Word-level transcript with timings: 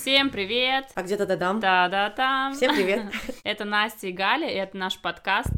Всем 0.00 0.30
привет! 0.30 0.86
А 0.94 1.02
где-то 1.02 1.26
дадам. 1.26 1.60
Та-да-там! 1.60 2.54
Всем 2.54 2.74
привет. 2.74 3.02
Это 3.44 3.66
Настя 3.66 4.06
и 4.06 4.12
Галя, 4.12 4.48
и 4.48 4.54
это 4.54 4.74
наш 4.74 4.98
подкаст. 4.98 5.50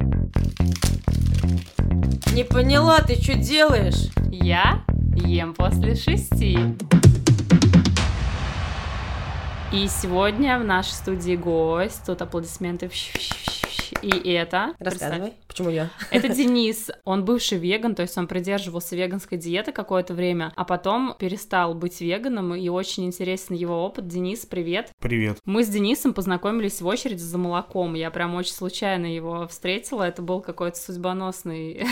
Не 2.33 2.43
поняла, 2.43 2.99
ты 2.99 3.15
что 3.15 3.35
делаешь? 3.35 4.11
Я 4.29 4.83
ем 5.15 5.53
после 5.53 5.95
шести. 5.95 6.57
И 9.71 9.87
сегодня 9.87 10.59
в 10.59 10.65
нашей 10.65 10.91
студии 10.91 11.37
гость, 11.37 12.05
тут 12.05 12.21
аплодисменты, 12.21 12.91
и 14.01 14.31
это... 14.33 14.73
Рассказывай, 14.77 15.35
почему 15.53 15.69
я? 15.69 15.89
Это 16.09 16.29
Денис, 16.33 16.89
он 17.05 17.23
бывший 17.23 17.59
веган, 17.59 17.95
то 17.95 18.01
есть 18.01 18.17
он 18.17 18.27
придерживался 18.27 18.95
веганской 18.95 19.37
диеты 19.37 19.71
какое-то 19.71 20.13
время, 20.13 20.51
а 20.55 20.65
потом 20.65 21.15
перестал 21.17 21.75
быть 21.75 22.01
веганом, 22.01 22.55
и 22.55 22.67
очень 22.69 23.05
интересен 23.05 23.55
его 23.55 23.85
опыт. 23.85 24.07
Денис, 24.07 24.45
привет. 24.45 24.91
Привет. 24.99 25.37
Мы 25.45 25.63
с 25.63 25.67
Денисом 25.67 26.13
познакомились 26.13 26.81
в 26.81 26.87
очереди 26.87 27.21
за 27.21 27.37
молоком, 27.37 27.93
я 27.93 28.09
прям 28.09 28.35
очень 28.35 28.53
случайно 28.53 29.05
его 29.05 29.47
встретила, 29.47 30.03
это 30.03 30.21
был 30.21 30.41
какой-то 30.41 30.77
судьбоносный 30.77 31.85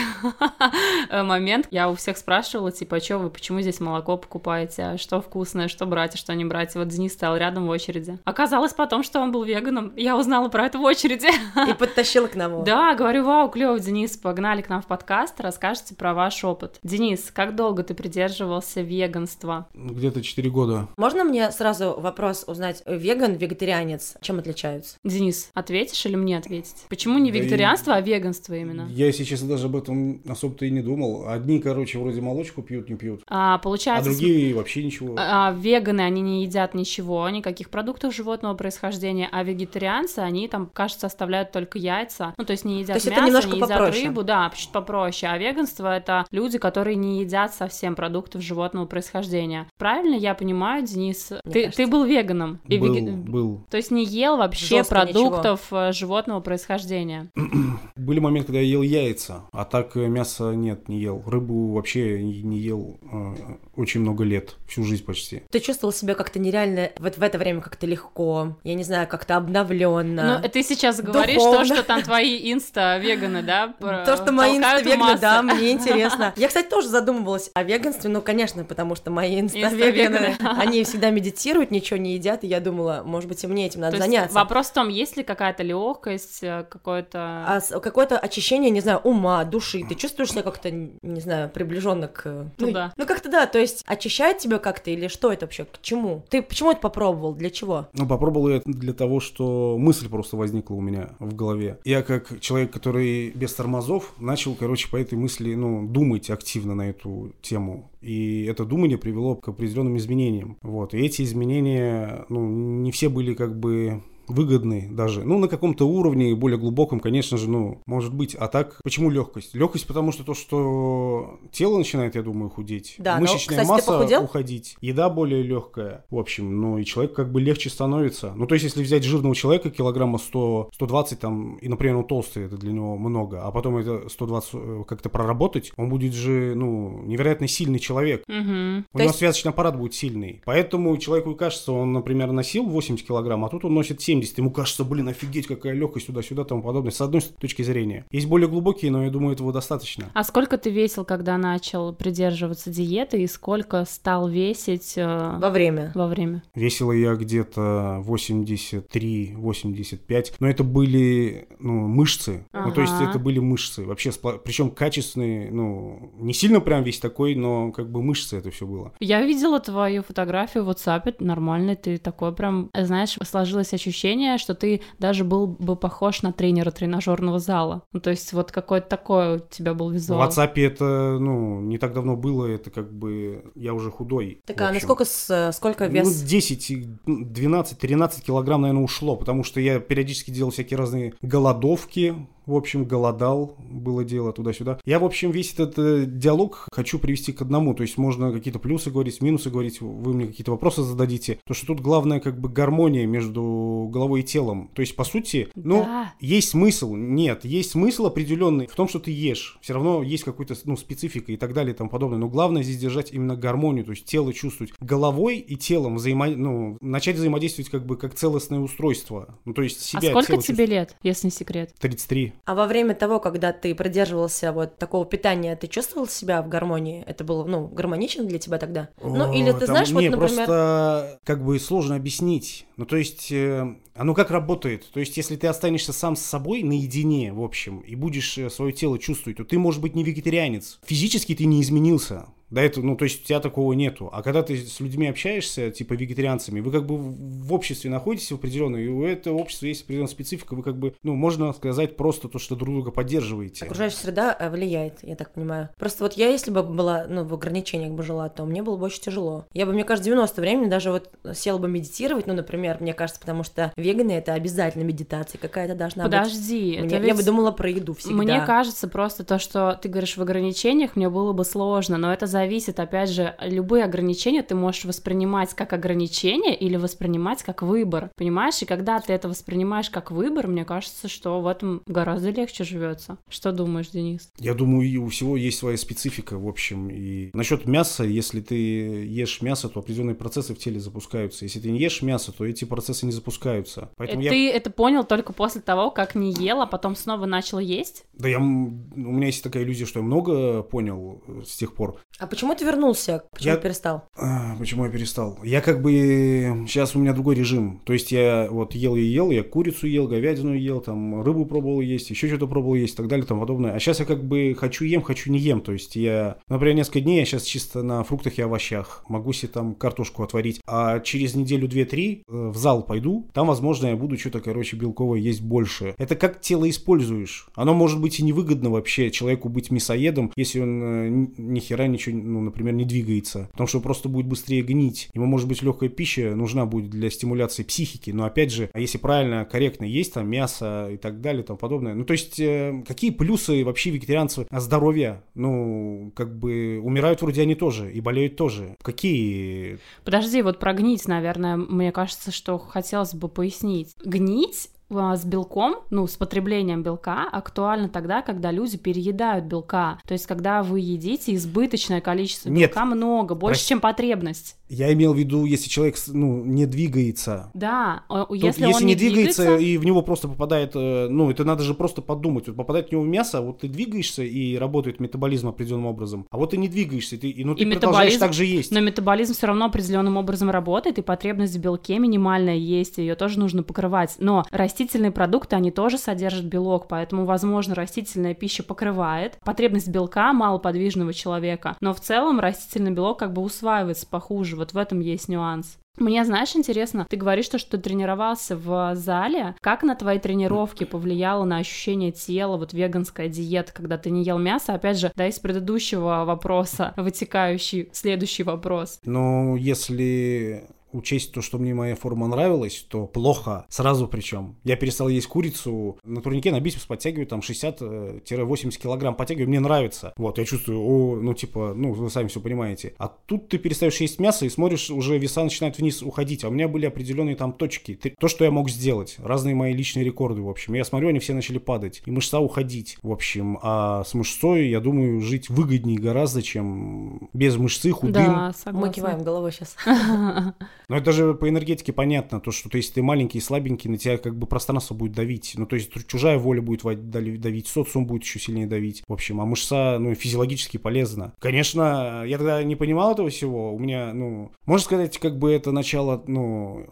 момент. 1.10 1.68
Я 1.70 1.88
у 1.88 1.94
всех 1.94 2.16
спрашивала, 2.16 2.72
типа, 2.72 2.96
а 2.96 3.00
что 3.00 3.18
вы, 3.18 3.30
почему 3.30 3.60
здесь 3.60 3.80
молоко 3.80 4.16
покупаете, 4.16 4.82
а 4.82 4.98
что 4.98 5.20
вкусное, 5.20 5.68
что 5.68 5.86
брать, 5.86 6.14
а 6.14 6.18
что 6.18 6.34
не 6.34 6.44
брать. 6.44 6.74
И 6.74 6.78
вот 6.78 6.88
Денис 6.88 7.12
стоял 7.12 7.36
рядом 7.36 7.66
в 7.66 7.70
очереди. 7.70 8.18
Оказалось 8.24 8.72
потом, 8.72 9.04
что 9.04 9.20
он 9.20 9.30
был 9.30 9.44
веганом, 9.44 9.92
я 9.96 10.16
узнала 10.16 10.48
про 10.48 10.66
это 10.66 10.78
в 10.78 10.82
очереди. 10.82 11.28
И 11.68 11.74
подтащила 11.74 12.26
к 12.26 12.34
нам 12.34 12.52
его. 12.52 12.62
Да, 12.64 12.94
говорю, 12.94 13.24
вау, 13.24 13.51
клево, 13.52 13.78
Денис, 13.78 14.16
погнали 14.16 14.62
к 14.62 14.68
нам 14.68 14.80
в 14.82 14.86
подкаст, 14.86 15.34
расскажите 15.40 15.94
про 15.94 16.14
ваш 16.14 16.42
опыт. 16.44 16.78
Денис, 16.82 17.30
как 17.32 17.54
долго 17.54 17.82
ты 17.82 17.94
придерживался 17.94 18.80
веганства? 18.80 19.68
Где-то 19.74 20.22
4 20.22 20.50
года. 20.50 20.88
Можно 20.96 21.24
мне 21.24 21.50
сразу 21.52 21.94
вопрос 21.98 22.44
узнать? 22.46 22.82
Веган, 22.86 23.34
вегетарианец, 23.34 24.14
чем 24.22 24.38
отличаются? 24.38 24.96
Денис, 25.04 25.50
ответишь 25.54 26.04
или 26.06 26.16
мне 26.16 26.38
ответить? 26.38 26.84
Почему 26.88 27.18
не 27.18 27.30
Да 27.30 27.38
и- 27.38 27.40
вегетарианство, 27.42 27.94
а 27.94 28.00
веганство 28.00 28.54
именно? 28.54 28.88
Я, 28.90 29.06
если 29.06 29.24
честно, 29.24 29.48
даже 29.48 29.66
об 29.66 29.76
этом 29.76 30.22
особо-то 30.26 30.64
и 30.64 30.70
не 30.70 30.80
думал. 30.80 31.28
Одни, 31.28 31.58
короче, 31.60 31.98
вроде 31.98 32.20
молочку 32.22 32.62
пьют, 32.62 32.88
не 32.88 32.96
пьют. 32.96 33.22
А, 33.28 33.54
А 33.54 33.58
получается, 33.58 34.10
с- 34.10 34.16
другие 34.18 34.54
вообще 34.54 34.82
ничего. 34.82 35.14
а, 35.18 35.52
веганы, 35.56 36.00
они 36.00 36.22
не 36.22 36.44
едят 36.44 36.74
ничего, 36.74 37.28
никаких 37.28 37.68
продуктов 37.70 38.14
животного 38.14 38.54
происхождения, 38.54 39.28
а 39.30 39.42
вегетарианцы, 39.42 40.20
они 40.20 40.48
там, 40.48 40.70
кажется, 40.72 41.06
оставляют 41.06 41.52
только 41.52 41.78
яйца, 41.78 42.32
ну, 42.38 42.44
то 42.44 42.52
есть 42.52 42.64
не 42.64 42.76
едят 42.80 42.88
То 42.88 42.94
есть 42.94 43.06
это 43.06 43.20
мясо, 43.20 43.41
немножко 43.48 43.54
не 43.54 43.56
едят 43.72 43.78
попроще. 43.78 44.06
рыбу, 44.08 44.22
да, 44.22 44.52
чуть 44.54 44.70
попроще, 44.72 45.32
а 45.32 45.38
веганство— 45.38 45.96
это 45.96 46.24
люди, 46.30 46.58
которые 46.58 46.96
не 46.96 47.20
едят 47.20 47.54
совсем 47.54 47.94
продуктов 47.94 48.42
животного 48.42 48.86
происхождения. 48.86 49.66
Правильно 49.78 50.14
я 50.14 50.34
понимаю, 50.34 50.84
Денис? 50.84 51.30
Мне 51.30 51.40
Ты, 51.44 51.60
кажется. 51.64 51.76
ты 51.82 51.86
был 51.90 52.04
веганом? 52.04 52.60
И 52.68 52.78
был, 52.78 52.94
веге- 52.94 53.12
был. 53.12 53.64
То 53.70 53.76
есть 53.76 53.90
не 53.90 54.04
ел 54.04 54.36
вообще 54.36 54.78
Жестко 54.78 54.94
продуктов 54.94 55.72
э, 55.72 55.92
животного 55.92 56.40
происхождения? 56.40 57.30
Были 57.96 58.18
моменты, 58.20 58.46
когда 58.48 58.60
я 58.60 58.66
ел 58.66 58.82
яйца, 58.82 59.44
а 59.52 59.64
так 59.64 59.94
мяса 59.94 60.52
нет, 60.54 60.88
не 60.88 61.00
ел. 61.00 61.22
Рыбу 61.26 61.72
вообще 61.72 62.22
не 62.22 62.42
не 62.42 62.58
ел 62.58 62.98
э, 63.12 63.34
очень 63.76 64.00
много 64.00 64.24
лет, 64.24 64.56
всю 64.68 64.84
жизнь 64.84 65.04
почти. 65.04 65.42
Ты 65.50 65.60
чувствовал 65.60 65.92
себя 65.92 66.14
как-то 66.14 66.38
нереально 66.38 66.90
вот 66.98 67.16
в 67.16 67.22
это 67.22 67.38
время 67.38 67.60
как-то 67.60 67.86
легко, 67.86 68.58
я 68.64 68.74
не 68.74 68.84
знаю, 68.84 69.08
как-то 69.08 69.36
обновленно. 69.36 70.40
Ну, 70.42 70.48
ты 70.48 70.62
сейчас 70.62 71.00
говоришь 71.00 71.36
Духовно. 71.36 71.58
то, 71.58 71.64
что 71.64 71.82
там 71.82 72.02
твои 72.02 72.52
инста-веганы, 72.52 73.42
да? 73.42 73.74
То, 73.78 74.16
что 74.16 74.32
мои 74.32 74.58
инставеганы, 74.58 75.18
да, 75.18 75.42
мне 75.42 75.70
интересно. 75.72 76.34
Я, 76.36 76.48
кстати, 76.48 76.68
тоже 76.68 76.88
задумывалась 76.88 77.50
о 77.54 77.62
веганстве, 77.62 78.10
ну, 78.10 78.20
конечно, 78.20 78.64
потому 78.64 78.94
что 78.94 79.10
мои 79.10 79.40
инставеганы, 79.40 80.36
они 80.40 80.84
всегда 80.84 81.10
медитируют, 81.10 81.70
ничего 81.70 81.98
не 81.98 82.14
едят, 82.14 82.44
и 82.44 82.46
я 82.46 82.60
думала, 82.60 83.02
может 83.04 83.28
быть, 83.28 83.42
и 83.42 83.46
мне 83.46 83.66
этим 83.66 83.80
надо 83.80 83.96
заняться. 83.96 84.34
вопрос 84.34 84.66
в 84.66 84.72
том, 84.74 84.88
есть 84.88 85.16
ли 85.16 85.22
какая-то 85.22 85.62
легкость, 85.62 86.42
э, 86.42 86.66
какое-то... 86.68 87.18
А 87.46 87.60
какое-то 87.80 88.18
очищение, 88.18 88.70
не 88.70 88.80
знаю, 88.80 88.98
ума, 88.98 89.44
души. 89.44 89.82
Ты 89.88 89.94
чувствуешь 89.94 90.30
себя 90.30 90.42
как-то, 90.42 90.70
не 90.70 91.20
знаю, 91.20 91.48
приближенно 91.48 92.08
к... 92.08 92.50
ну. 92.58 92.72
Ну, 92.96 93.06
как-то 93.06 93.28
да, 93.30 93.46
то 93.46 93.61
есть 93.62 93.82
очищает 93.86 94.38
тебя 94.38 94.58
как-то 94.58 94.90
или 94.90 95.08
что 95.08 95.32
это 95.32 95.46
вообще, 95.46 95.64
к 95.64 95.80
чему? 95.80 96.24
Ты 96.28 96.42
почему 96.42 96.72
это 96.72 96.80
попробовал, 96.80 97.34
для 97.34 97.50
чего? 97.50 97.88
Ну, 97.92 98.06
попробовал 98.06 98.48
я 98.48 98.62
для 98.64 98.92
того, 98.92 99.20
что 99.20 99.76
мысль 99.78 100.08
просто 100.08 100.36
возникла 100.36 100.74
у 100.74 100.80
меня 100.80 101.10
в 101.18 101.34
голове. 101.34 101.78
Я 101.84 102.02
как 102.02 102.40
человек, 102.40 102.72
который 102.72 103.30
без 103.30 103.54
тормозов, 103.54 104.12
начал, 104.18 104.54
короче, 104.54 104.88
по 104.88 104.96
этой 104.96 105.16
мысли, 105.16 105.54
ну, 105.54 105.86
думать 105.86 106.30
активно 106.30 106.74
на 106.74 106.90
эту 106.90 107.32
тему. 107.40 107.90
И 108.00 108.44
это 108.44 108.64
думание 108.64 108.98
привело 108.98 109.36
к 109.36 109.48
определенным 109.48 109.96
изменениям. 109.96 110.58
Вот. 110.62 110.92
И 110.92 110.98
эти 110.98 111.22
изменения, 111.22 112.26
ну, 112.28 112.46
не 112.48 112.90
все 112.90 113.08
были 113.08 113.34
как 113.34 113.58
бы 113.58 114.02
выгодны 114.28 114.88
даже. 114.90 115.24
Ну, 115.24 115.38
на 115.38 115.48
каком-то 115.48 115.86
уровне, 115.88 116.34
более 116.34 116.58
глубоком, 116.58 117.00
конечно 117.00 117.36
же, 117.36 117.48
ну, 117.48 117.80
может 117.86 118.14
быть. 118.14 118.34
А 118.34 118.48
так, 118.48 118.80
почему 118.82 119.10
легкость? 119.10 119.54
Легкость, 119.54 119.86
потому 119.86 120.12
что 120.12 120.24
то, 120.24 120.34
что 120.34 121.38
тело 121.50 121.78
начинает, 121.78 122.14
я 122.14 122.22
думаю, 122.22 122.50
худеть. 122.50 122.94
Да, 122.98 123.16
но, 123.16 123.22
мышечная 123.22 123.62
кстати, 123.64 123.84
ты 123.86 123.90
масса 123.92 124.20
уходить. 124.20 124.76
Еда 124.80 125.08
более 125.10 125.42
легкая. 125.42 126.04
В 126.10 126.18
общем, 126.18 126.60
ну, 126.60 126.78
и 126.78 126.84
человек 126.84 127.14
как 127.14 127.30
бы 127.32 127.40
легче 127.40 127.70
становится. 127.70 128.32
Ну, 128.34 128.46
то 128.46 128.54
есть, 128.54 128.64
если 128.64 128.82
взять 128.82 129.04
жирного 129.04 129.34
человека, 129.34 129.70
килограмма 129.70 130.18
100, 130.18 130.70
120 130.74 131.20
там, 131.20 131.56
и, 131.56 131.68
например, 131.68 131.96
он 131.96 132.04
толстый, 132.04 132.44
это 132.46 132.56
для 132.56 132.72
него 132.72 132.96
много, 132.96 133.42
а 133.42 133.50
потом 133.50 133.76
это 133.76 134.08
120 134.08 134.50
э, 134.54 134.84
как-то 134.86 135.08
проработать, 135.08 135.72
он 135.76 135.88
будет 135.88 136.14
же, 136.14 136.54
ну, 136.54 137.02
невероятно 137.04 137.48
сильный 137.48 137.78
человек. 137.78 138.24
Мгм. 138.28 138.86
У 138.92 138.98
То 138.98 138.98
него 138.98 139.08
есть- 139.08 139.18
связочный 139.18 139.50
аппарат 139.50 139.76
будет 139.78 139.94
сильный. 139.94 140.42
Поэтому 140.44 140.96
человеку 140.96 141.32
и 141.32 141.34
кажется, 141.36 141.72
он, 141.72 141.92
например, 141.92 142.32
носил 142.32 142.64
80 142.66 143.06
килограмм, 143.06 143.44
а 143.44 143.48
тут 143.48 143.64
он 143.64 143.74
носит 143.74 144.00
70. 144.12 144.38
Ему 144.38 144.50
кажется, 144.50 144.84
блин, 144.84 145.08
офигеть, 145.08 145.46
какая 145.46 145.72
легкость 145.72 146.06
туда-сюда, 146.06 146.44
тому 146.44 146.62
подобное. 146.62 146.92
С 146.92 147.00
одной 147.00 147.22
точки 147.22 147.62
зрения. 147.62 148.04
Есть 148.10 148.26
более 148.26 148.48
глубокие, 148.48 148.90
но 148.90 149.04
я 149.04 149.10
думаю, 149.10 149.34
этого 149.34 149.52
достаточно. 149.52 150.10
А 150.12 150.24
сколько 150.24 150.58
ты 150.58 150.70
весил, 150.70 151.04
когда 151.04 151.38
начал 151.38 151.94
придерживаться 151.94 152.70
диеты, 152.70 153.22
и 153.22 153.26
сколько 153.26 153.84
стал 153.84 154.28
весить 154.28 154.94
э, 154.96 155.36
Во 155.38 155.50
время. 155.50 155.92
во 155.94 156.06
время? 156.08 156.42
Весила 156.54 156.92
я 156.92 157.14
где-то 157.14 158.02
83-85, 158.06 160.34
но 160.40 160.48
это 160.48 160.64
были 160.64 161.46
ну, 161.58 161.86
мышцы. 161.88 162.46
Ну, 162.52 162.70
то 162.72 162.80
есть 162.82 162.92
Ага. 162.94 163.10
это 163.10 163.18
были 163.18 163.38
мышцы. 163.38 163.84
Вообще, 163.84 164.10
причем 164.44 164.70
качественные, 164.70 165.50
ну, 165.50 166.12
не 166.18 166.32
сильно 166.34 166.60
прям 166.60 166.82
весь 166.82 166.98
такой, 166.98 167.34
но 167.34 167.72
как 167.72 167.90
бы 167.90 168.02
мышцы 168.02 168.36
это 168.36 168.50
все 168.50 168.66
было. 168.66 168.92
Я 169.00 169.22
видела 169.22 169.58
твою 169.60 170.02
фотографию 170.02 170.64
в 170.64 170.70
WhatsApp, 170.70 171.14
нормально, 171.20 171.76
ты 171.76 171.96
такой 171.98 172.34
прям, 172.34 172.68
знаешь, 172.74 173.16
сложилось 173.24 173.72
ощущение, 173.72 173.92
что 174.38 174.54
ты 174.54 174.82
даже 174.98 175.24
был 175.24 175.46
бы 175.46 175.76
похож 175.76 176.22
на 176.22 176.32
тренера 176.32 176.70
тренажерного 176.70 177.38
зала. 177.38 177.82
Ну, 177.92 178.00
то 178.00 178.10
есть 178.10 178.32
вот 178.32 178.50
какой-то 178.52 178.88
такой 178.88 179.36
у 179.36 179.38
тебя 179.38 179.74
был 179.74 179.90
В 179.90 179.94
визуал. 179.94 180.28
WhatsApp 180.28 180.52
это, 180.56 181.18
ну, 181.20 181.60
не 181.60 181.78
так 181.78 181.92
давно 181.94 182.16
было, 182.16 182.46
это 182.46 182.70
как 182.70 182.92
бы 182.92 183.52
я 183.54 183.74
уже 183.74 183.90
худой. 183.90 184.40
Так, 184.46 184.58
в 184.58 184.62
а 184.62 184.72
насколько, 184.72 185.04
с, 185.04 185.52
сколько 185.52 185.86
Ну, 185.86 185.92
вес? 185.92 186.22
10, 186.22 187.04
12, 187.06 187.78
13 187.78 188.24
килограмм, 188.24 188.62
наверное, 188.62 188.84
ушло, 188.84 189.16
потому 189.16 189.44
что 189.44 189.60
я 189.60 189.78
периодически 189.78 190.30
делал 190.30 190.50
всякие 190.50 190.78
разные 190.78 191.14
голодовки, 191.22 192.26
в 192.46 192.54
общем, 192.54 192.84
голодал, 192.84 193.56
было 193.58 194.04
дело 194.04 194.32
туда-сюда. 194.32 194.78
Я, 194.84 194.98
в 194.98 195.04
общем, 195.04 195.30
весь 195.30 195.52
этот 195.52 195.78
э, 195.78 196.04
диалог 196.06 196.66
хочу 196.72 196.98
привести 196.98 197.32
к 197.32 197.42
одному, 197.42 197.74
то 197.74 197.82
есть 197.82 197.98
можно 197.98 198.32
какие-то 198.32 198.58
плюсы 198.58 198.90
говорить, 198.90 199.20
минусы 199.20 199.50
говорить, 199.50 199.80
вы 199.80 200.12
мне 200.12 200.26
какие-то 200.26 200.52
вопросы 200.52 200.82
зададите, 200.82 201.38
то 201.46 201.54
что 201.54 201.68
тут 201.68 201.80
главное 201.80 202.20
как 202.20 202.40
бы 202.40 202.48
гармония 202.48 203.06
между 203.06 203.88
головой 203.90 204.20
и 204.20 204.24
телом, 204.24 204.70
то 204.74 204.80
есть 204.80 204.96
по 204.96 205.04
сути, 205.04 205.48
ну, 205.54 205.82
да. 205.84 206.14
есть 206.20 206.50
смысл, 206.50 206.94
нет, 206.94 207.44
есть 207.44 207.72
смысл 207.72 208.06
определенный 208.06 208.66
в 208.66 208.74
том, 208.74 208.88
что 208.88 208.98
ты 208.98 209.10
ешь, 209.10 209.58
все 209.60 209.74
равно 209.74 210.02
есть 210.02 210.24
какой-то, 210.24 210.54
ну, 210.64 210.76
специфика 210.76 211.32
и 211.32 211.36
так 211.36 211.52
далее 211.54 211.74
и 211.74 211.76
тому 211.76 211.90
подобное, 211.90 212.18
но 212.18 212.28
главное 212.28 212.62
здесь 212.62 212.78
держать 212.78 213.12
именно 213.12 213.36
гармонию, 213.36 213.84
то 213.84 213.92
есть 213.92 214.04
тело 214.04 214.32
чувствовать 214.32 214.72
головой 214.80 215.38
и 215.38 215.56
телом, 215.56 215.96
взаимо... 215.96 216.26
ну, 216.28 216.76
начать 216.80 217.16
взаимодействовать 217.16 217.70
как 217.70 217.86
бы 217.86 217.96
как 217.96 218.14
целостное 218.14 218.60
устройство, 218.60 219.38
ну, 219.44 219.54
то 219.54 219.62
есть 219.62 219.94
а 219.94 220.00
себя. 220.00 220.18
А 220.18 220.22
сколько 220.22 220.42
тебе 220.42 220.66
лет, 220.66 220.96
если 221.02 221.28
не 221.28 221.30
секрет? 221.30 221.74
33. 221.78 222.31
А 222.44 222.54
во 222.54 222.66
время 222.66 222.94
того, 222.94 223.20
когда 223.20 223.52
ты 223.52 223.74
продерживался 223.74 224.52
вот 224.52 224.76
такого 224.78 225.04
питания, 225.04 225.56
ты 225.56 225.66
чувствовал 225.66 226.06
себя 226.06 226.42
в 226.42 226.48
гармонии? 226.48 227.04
Это 227.06 227.24
было, 227.24 227.44
ну, 227.44 227.68
гармонично 227.68 228.24
для 228.24 228.38
тебя 228.38 228.58
тогда? 228.58 228.88
О, 229.00 229.08
ну, 229.08 229.32
или 229.32 229.52
ты 229.52 229.60
там, 229.60 229.68
знаешь, 229.68 229.88
не, 229.90 229.94
вот, 229.94 230.18
например... 230.18 230.46
просто 230.46 231.18
как 231.24 231.44
бы 231.44 231.58
сложно 231.58 231.96
объяснить. 231.96 232.66
Ну, 232.76 232.86
то 232.86 232.96
есть, 232.96 233.30
э, 233.30 233.76
оно 233.94 234.14
как 234.14 234.30
работает? 234.30 234.90
То 234.92 235.00
есть, 235.00 235.16
если 235.16 235.36
ты 235.36 235.46
останешься 235.46 235.92
сам 235.92 236.16
с 236.16 236.22
собой 236.22 236.62
наедине, 236.62 237.32
в 237.32 237.42
общем, 237.42 237.80
и 237.80 237.94
будешь 237.94 238.36
э, 238.38 238.50
свое 238.50 238.72
тело 238.72 238.98
чувствовать, 238.98 239.36
то 239.36 239.44
ты, 239.44 239.58
может 239.58 239.80
быть, 239.80 239.94
не 239.94 240.04
вегетарианец. 240.04 240.80
Физически 240.84 241.34
ты 241.34 241.44
не 241.44 241.60
изменился, 241.62 242.26
до 242.52 242.60
этого, 242.60 242.84
ну, 242.84 242.96
то 242.96 243.04
есть 243.04 243.22
у 243.22 243.26
тебя 243.26 243.40
такого 243.40 243.72
нету. 243.72 244.10
А 244.12 244.22
когда 244.22 244.42
ты 244.42 244.56
с 244.58 244.78
людьми 244.78 245.08
общаешься, 245.08 245.70
типа 245.70 245.94
вегетарианцами, 245.94 246.60
вы 246.60 246.70
как 246.70 246.84
бы 246.84 246.96
в 246.98 247.52
обществе 247.52 247.90
находитесь 247.90 248.30
в 248.30 248.34
определенном, 248.34 248.78
и 248.78 248.88
у 248.88 249.04
этого 249.04 249.38
общества 249.38 249.66
есть 249.66 249.84
определенная 249.84 250.10
специфика, 250.10 250.54
вы 250.54 250.62
как 250.62 250.76
бы, 250.76 250.94
ну, 251.02 251.14
можно 251.14 251.50
сказать 251.54 251.96
просто 251.96 252.28
то, 252.28 252.38
что 252.38 252.54
друг 252.54 252.74
друга 252.74 252.90
поддерживаете. 252.90 253.64
Окружающая 253.64 253.96
среда 253.96 254.36
э, 254.38 254.50
влияет, 254.50 254.98
я 255.02 255.16
так 255.16 255.32
понимаю. 255.32 255.70
Просто 255.78 256.04
вот 256.04 256.12
я, 256.14 256.28
если 256.28 256.50
бы 256.50 256.62
была, 256.62 257.06
ну, 257.08 257.24
в 257.24 257.32
ограничениях 257.32 257.92
бы 257.92 258.02
жила, 258.02 258.28
то 258.28 258.44
мне 258.44 258.62
было 258.62 258.76
бы 258.76 258.84
очень 258.84 259.00
тяжело. 259.00 259.46
Я 259.54 259.64
бы, 259.64 259.72
мне 259.72 259.84
кажется, 259.84 260.10
90 260.10 260.40
времени 260.42 260.68
даже 260.68 260.90
вот 260.90 261.10
села 261.32 261.56
бы 261.56 261.68
медитировать, 261.68 262.26
ну, 262.26 262.34
например, 262.34 262.76
мне 262.80 262.92
кажется, 262.92 263.18
потому 263.18 263.44
что 263.44 263.72
веганы 263.78 264.12
это 264.12 264.34
обязательно 264.34 264.82
медитация 264.82 265.38
какая-то 265.38 265.74
должна 265.74 266.04
Подожди, 266.04 266.66
быть. 266.66 266.74
это 266.76 266.84
Мне- 266.84 266.98
ведь- 266.98 267.08
Я 267.08 267.14
бы 267.14 267.22
думала 267.22 267.50
про 267.50 267.70
еду 267.70 267.94
всегда. 267.94 268.14
Мне 268.16 268.40
кажется, 268.44 268.88
просто 268.88 269.24
то, 269.24 269.38
что 269.38 269.78
ты 269.80 269.88
говоришь 269.88 270.18
в 270.18 270.22
ограничениях, 270.22 270.96
мне 270.96 271.08
было 271.08 271.32
бы 271.32 271.44
сложно, 271.46 271.96
но 271.96 272.12
это 272.12 272.26
зависит, 272.42 272.80
опять 272.80 273.10
же, 273.10 273.34
любые 273.40 273.84
ограничения 273.84 274.42
ты 274.42 274.54
можешь 274.54 274.84
воспринимать 274.84 275.54
как 275.54 275.72
ограничение 275.72 276.56
или 276.56 276.76
воспринимать 276.76 277.42
как 277.42 277.62
выбор, 277.62 278.10
понимаешь? 278.16 278.62
И 278.62 278.64
когда 278.64 279.00
ты 279.00 279.12
это 279.12 279.28
воспринимаешь 279.28 279.90
как 279.90 280.10
выбор, 280.10 280.48
мне 280.48 280.64
кажется, 280.64 281.08
что 281.08 281.40
в 281.40 281.46
этом 281.46 281.82
гораздо 281.86 282.30
легче 282.30 282.64
живется. 282.64 283.18
Что 283.28 283.52
думаешь, 283.52 283.90
Денис? 283.90 284.30
Я 284.38 284.54
думаю, 284.54 284.88
и 284.88 284.96
у 284.96 285.08
всего 285.08 285.36
есть 285.36 285.58
своя 285.58 285.76
специфика, 285.76 286.38
в 286.38 286.48
общем. 286.48 286.88
И 286.90 287.30
насчет 287.32 287.66
мяса, 287.66 288.04
если 288.04 288.40
ты 288.40 288.54
ешь 288.54 289.42
мясо, 289.42 289.68
то 289.68 289.80
определенные 289.80 290.16
процессы 290.16 290.54
в 290.54 290.58
теле 290.58 290.80
запускаются. 290.80 291.44
Если 291.44 291.60
ты 291.60 291.70
не 291.70 291.78
ешь 291.78 292.02
мясо, 292.02 292.32
то 292.32 292.44
эти 292.44 292.64
процессы 292.64 293.06
не 293.06 293.12
запускаются. 293.12 293.90
Поэтому 293.96 294.22
Э, 294.22 294.24
я... 294.24 294.30
Ты 294.30 294.50
это 294.50 294.70
понял 294.70 295.04
только 295.04 295.32
после 295.32 295.60
того, 295.60 295.90
как 295.90 296.14
не 296.14 296.32
ел, 296.32 296.60
а 296.60 296.66
потом 296.66 296.96
снова 296.96 297.26
начал 297.26 297.58
есть? 297.58 298.04
Да 298.14 298.28
я... 298.28 298.38
У 298.38 298.42
меня 298.42 299.26
есть 299.26 299.42
такая 299.42 299.64
иллюзия, 299.64 299.86
что 299.86 300.00
я 300.00 300.04
много 300.04 300.62
понял 300.62 301.22
э, 301.26 301.42
с 301.44 301.56
тех 301.56 301.74
пор. 301.74 302.00
А 302.18 302.26
почему 302.32 302.54
ты 302.54 302.64
вернулся? 302.64 303.24
Почему 303.30 303.54
Я- 303.54 303.60
перестал? 303.60 304.04
А, 304.16 304.56
почему 304.58 304.86
я 304.86 304.90
перестал? 304.90 305.38
Я 305.44 305.60
как 305.60 305.82
бы... 305.82 306.64
Сейчас 306.66 306.96
у 306.96 306.98
меня 306.98 307.12
другой 307.12 307.34
режим. 307.34 307.80
То 307.84 307.92
есть 307.92 308.10
я 308.10 308.48
вот 308.50 308.74
ел 308.74 308.96
и 308.96 309.02
ел, 309.02 309.30
я 309.30 309.42
курицу 309.42 309.86
ел, 309.86 310.08
говядину 310.08 310.54
ел, 310.54 310.80
там 310.80 311.22
рыбу 311.22 311.44
пробовал 311.44 311.82
есть, 311.82 312.08
еще 312.08 312.28
что-то 312.28 312.46
пробовал 312.46 312.74
есть 312.74 312.94
и 312.94 312.96
так 312.96 313.08
далее 313.08 313.26
и 313.26 313.28
тому 313.28 313.42
подобное. 313.42 313.74
А 313.74 313.78
сейчас 313.78 314.00
я 314.00 314.06
как 314.06 314.24
бы 314.24 314.56
хочу 314.58 314.86
ем, 314.86 315.02
хочу 315.02 315.30
не 315.30 315.38
ем. 315.38 315.60
То 315.60 315.72
есть 315.72 315.94
я, 315.94 316.38
например, 316.48 316.76
несколько 316.76 317.02
дней 317.02 317.18
я 317.18 317.26
сейчас 317.26 317.42
чисто 317.42 317.82
на 317.82 318.02
фруктах 318.02 318.38
и 318.38 318.42
овощах. 318.42 319.04
Могу 319.08 319.34
себе 319.34 319.48
там 319.52 319.74
картошку 319.74 320.22
отварить. 320.22 320.60
А 320.66 321.00
через 321.00 321.34
неделю, 321.34 321.68
две-три 321.68 322.24
э, 322.26 322.48
в 322.48 322.56
зал 322.56 322.82
пойду. 322.82 323.28
Там, 323.34 323.48
возможно, 323.48 323.88
я 323.88 323.96
буду 323.96 324.16
что-то, 324.16 324.40
короче, 324.40 324.76
белковое 324.76 325.20
есть 325.20 325.42
больше. 325.42 325.94
Это 325.98 326.16
как 326.16 326.40
тело 326.40 326.68
используешь. 326.70 327.48
Оно 327.54 327.74
может 327.74 328.00
быть 328.00 328.18
и 328.20 328.24
невыгодно 328.24 328.70
вообще 328.70 329.10
человеку 329.10 329.50
быть 329.50 329.70
мясоедом, 329.70 330.32
если 330.36 330.60
он 330.60 330.82
э, 330.82 331.08
ни, 331.10 331.34
ни 331.36 331.60
хера 331.60 331.86
ничего, 331.86 332.11
ну, 332.12 332.40
например, 332.40 332.74
не 332.74 332.84
двигается. 332.84 333.48
Потому 333.52 333.66
что 333.66 333.80
просто 333.80 334.08
будет 334.08 334.26
быстрее 334.26 334.62
гнить. 334.62 335.08
Ему, 335.14 335.26
может 335.26 335.48
быть, 335.48 335.62
легкая 335.62 335.88
пища 335.88 336.34
нужна 336.34 336.66
будет 336.66 336.90
для 336.90 337.10
стимуляции 337.10 337.62
психики. 337.62 338.10
Но 338.10 338.24
опять 338.24 338.52
же, 338.52 338.70
а 338.72 338.80
если 338.80 338.98
правильно, 338.98 339.44
корректно 339.44 339.84
есть 339.84 340.14
там 340.14 340.28
мясо 340.28 340.88
и 340.92 340.96
так 340.96 341.20
далее 341.20 341.42
и 341.42 341.46
тому 341.46 341.58
подобное. 341.58 341.94
Ну, 341.94 342.04
то 342.04 342.12
есть, 342.12 342.38
э, 342.40 342.82
какие 342.86 343.10
плюсы 343.10 343.64
вообще 343.64 343.90
вегетарианцев 343.90 344.46
здоровья? 344.50 345.22
Ну, 345.34 346.12
как 346.14 346.38
бы 346.38 346.80
умирают 346.82 347.22
вроде 347.22 347.42
они 347.42 347.54
тоже 347.54 347.92
и 347.92 348.00
болеют 348.00 348.36
тоже. 348.36 348.76
Какие 348.82 349.78
Подожди, 350.04 350.42
вот 350.42 350.58
про 350.58 350.72
гнить, 350.72 351.06
наверное, 351.06 351.56
мне 351.56 351.92
кажется, 351.92 352.30
что 352.30 352.58
хотелось 352.58 353.14
бы 353.14 353.28
пояснить. 353.28 353.94
Гнить 354.04 354.70
с 354.92 355.24
белком, 355.24 355.76
ну, 355.90 356.06
с 356.06 356.16
потреблением 356.16 356.82
белка 356.82 357.28
актуально 357.30 357.88
тогда, 357.88 358.22
когда 358.22 358.50
люди 358.50 358.76
переедают 358.76 359.44
белка. 359.44 359.98
То 360.06 360.12
есть, 360.12 360.26
когда 360.26 360.62
вы 360.62 360.80
едите 360.80 361.34
избыточное 361.34 362.00
количество 362.00 362.48
Нет. 362.50 362.70
белка 362.70 362.84
много, 362.84 363.34
больше, 363.34 363.60
Прости. 363.60 363.68
чем 363.68 363.80
потребность. 363.80 364.56
Я 364.72 364.92
имел 364.92 365.12
в 365.12 365.18
виду, 365.18 365.44
если 365.44 365.68
человек, 365.68 365.96
ну, 366.08 366.44
не 366.44 366.64
двигается. 366.64 367.50
Да, 367.52 368.04
Тут, 368.08 368.30
если, 368.30 368.66
если, 368.66 368.82
он 368.82 368.86
не 368.86 368.92
не 368.92 368.96
двигается, 368.96 369.56
и 369.56 369.76
в 369.76 369.84
него 369.84 370.02
просто 370.02 370.28
попадает, 370.28 370.72
э, 370.74 371.08
ну, 371.08 371.30
это 371.30 371.44
надо 371.44 371.62
же 371.62 371.74
просто 371.74 372.02
подумать, 372.02 372.46
вот 372.48 372.56
попадает 372.56 372.88
в 372.88 372.92
него 372.92 373.04
мясо, 373.04 373.40
вот 373.40 373.60
ты 373.60 373.68
двигаешься 373.68 374.22
и 374.22 374.56
работает 374.56 375.00
метаболизм 375.00 375.48
определенным 375.48 375.86
образом, 375.86 376.26
а 376.30 376.36
вот 376.36 376.50
ты 376.50 376.56
не 376.56 376.68
двигаешься, 376.68 377.18
ты, 377.18 377.28
и, 377.28 377.44
ну, 377.44 377.54
ты 377.54 377.64
И 377.64 377.70
продолжаешь 377.70 378.16
так 378.16 378.32
же 378.32 378.44
есть. 378.44 378.72
Но 378.72 378.80
метаболизм 378.80 379.34
все 379.34 379.46
равно 379.46 379.66
определенным 379.66 380.16
образом 380.16 380.50
работает, 380.50 380.98
и 380.98 381.02
потребность 381.02 381.56
в 381.56 381.60
белке 381.60 381.98
минимальная 381.98 382.56
есть, 382.56 382.98
ее 382.98 383.14
тоже 383.14 383.38
нужно 383.38 383.62
покрывать. 383.62 384.16
Но 384.18 384.44
растительные 384.50 385.10
продукты, 385.10 385.56
они 385.56 385.70
тоже 385.70 385.98
содержат 385.98 386.44
белок, 386.44 386.88
поэтому, 386.88 387.24
возможно, 387.24 387.74
растительная 387.74 388.34
пища 388.34 388.62
покрывает 388.62 389.38
потребность 389.44 389.88
белка 389.88 390.32
малоподвижного 390.32 391.12
человека, 391.12 391.76
но 391.80 391.92
в 391.92 392.00
целом 392.00 392.40
растительный 392.40 392.92
белок 392.92 393.18
как 393.18 393.32
бы 393.32 393.42
усваивается 393.42 394.06
похуже, 394.06 394.56
вот 394.62 394.72
в 394.72 394.78
этом 394.78 395.00
есть 395.00 395.28
нюанс. 395.28 395.78
Мне, 395.98 396.24
знаешь, 396.24 396.56
интересно, 396.56 397.06
ты 397.08 397.16
говоришь, 397.16 397.44
что, 397.44 397.58
что 397.58 397.76
тренировался 397.76 398.56
в 398.56 398.94
зале. 398.94 399.54
Как 399.60 399.82
на 399.82 399.94
твои 399.94 400.18
тренировки 400.18 400.84
повлияло 400.84 401.44
на 401.44 401.58
ощущение 401.58 402.12
тела, 402.12 402.56
вот 402.56 402.72
веганская 402.72 403.28
диета, 403.28 403.74
когда 403.74 403.98
ты 403.98 404.10
не 404.10 404.22
ел 404.22 404.38
мясо? 404.38 404.72
Опять 404.72 404.98
же, 404.98 405.12
да, 405.14 405.26
из 405.26 405.38
предыдущего 405.38 406.24
вопроса 406.24 406.94
вытекающий 406.96 407.90
следующий 407.92 408.42
вопрос. 408.42 409.00
Но 409.04 409.56
если 409.56 410.64
учесть 410.92 411.32
то, 411.32 411.42
что 411.42 411.58
мне 411.58 411.74
моя 411.74 411.96
форма 411.96 412.26
нравилась, 412.26 412.84
то 412.88 413.06
плохо. 413.06 413.66
Сразу 413.68 414.08
причем. 414.08 414.56
Я 414.64 414.76
перестал 414.76 415.08
есть 415.08 415.26
курицу. 415.26 415.98
На 416.04 416.20
турнике 416.20 416.52
на 416.52 416.60
бицепс 416.60 416.86
подтягиваю 416.86 417.26
там 417.26 417.40
60-80 417.40 418.78
килограмм. 418.78 419.14
Подтягиваю, 419.14 419.48
мне 419.48 419.60
нравится. 419.60 420.12
Вот, 420.16 420.38
я 420.38 420.44
чувствую, 420.44 420.80
о, 420.80 421.16
ну 421.16 421.34
типа, 421.34 421.72
ну 421.74 421.92
вы 421.92 422.10
сами 422.10 422.28
все 422.28 422.40
понимаете. 422.40 422.94
А 422.98 423.08
тут 423.08 423.48
ты 423.48 423.58
перестаешь 423.58 424.00
есть 424.00 424.18
мясо 424.18 424.46
и 424.46 424.48
смотришь, 424.48 424.90
уже 424.90 425.18
веса 425.18 425.42
начинают 425.42 425.78
вниз 425.78 426.02
уходить. 426.02 426.44
А 426.44 426.48
у 426.48 426.50
меня 426.50 426.68
были 426.68 426.86
определенные 426.86 427.36
там 427.36 427.52
точки. 427.52 427.94
То, 427.94 428.28
что 428.28 428.44
я 428.44 428.50
мог 428.50 428.70
сделать. 428.70 429.16
Разные 429.18 429.54
мои 429.54 429.72
личные 429.72 430.04
рекорды, 430.04 430.42
в 430.42 430.48
общем. 430.48 430.74
Я 430.74 430.84
смотрю, 430.84 431.08
они 431.08 431.18
все 431.18 431.34
начали 431.34 431.58
падать. 431.58 432.02
И 432.06 432.10
мышца 432.10 432.40
уходить, 432.40 432.98
в 433.02 433.10
общем. 433.10 433.58
А 433.62 434.04
с 434.04 434.14
мышцой, 434.14 434.68
я 434.68 434.80
думаю, 434.80 435.20
жить 435.20 435.48
выгоднее 435.48 435.98
гораздо, 435.98 436.42
чем 436.42 437.28
без 437.32 437.56
мышцы, 437.56 437.90
худым. 437.90 438.12
Да, 438.12 438.52
согласна. 438.52 438.72
Мы 438.72 438.92
киваем 438.92 439.22
головой 439.22 439.52
сейчас. 439.52 439.76
Но 440.92 440.98
это 440.98 441.10
же 441.10 441.32
по 441.32 441.48
энергетике 441.48 441.90
понятно, 441.90 442.38
то, 442.38 442.50
что 442.50 442.68
то, 442.68 442.76
если 442.76 442.92
ты 442.92 443.02
маленький 443.02 443.38
и 443.38 443.40
слабенький, 443.40 443.88
на 443.88 443.96
тебя 443.96 444.18
как 444.18 444.36
бы 444.36 444.46
пространство 444.46 444.92
будет 444.92 445.12
давить. 445.12 445.54
Ну, 445.56 445.64
то 445.64 445.74
есть 445.74 445.90
чужая 446.06 446.36
воля 446.36 446.60
будет 446.60 447.08
давить, 447.08 447.66
социум 447.66 448.04
будет 448.04 448.24
еще 448.24 448.38
сильнее 448.38 448.66
давить. 448.66 449.02
В 449.08 449.12
общем, 449.14 449.40
а 449.40 449.46
мышца, 449.46 449.96
ну, 449.98 450.14
физиологически 450.14 450.76
полезна. 450.76 451.32
Конечно, 451.38 452.24
я 452.26 452.36
тогда 452.36 452.62
не 452.62 452.76
понимал 452.76 453.14
этого 453.14 453.30
всего. 453.30 453.74
У 453.74 453.78
меня, 453.78 454.12
ну, 454.12 454.52
можно 454.66 454.84
сказать, 454.84 455.16
как 455.16 455.38
бы 455.38 455.50
это 455.50 455.72
начало, 455.72 456.22
ну, 456.26 456.84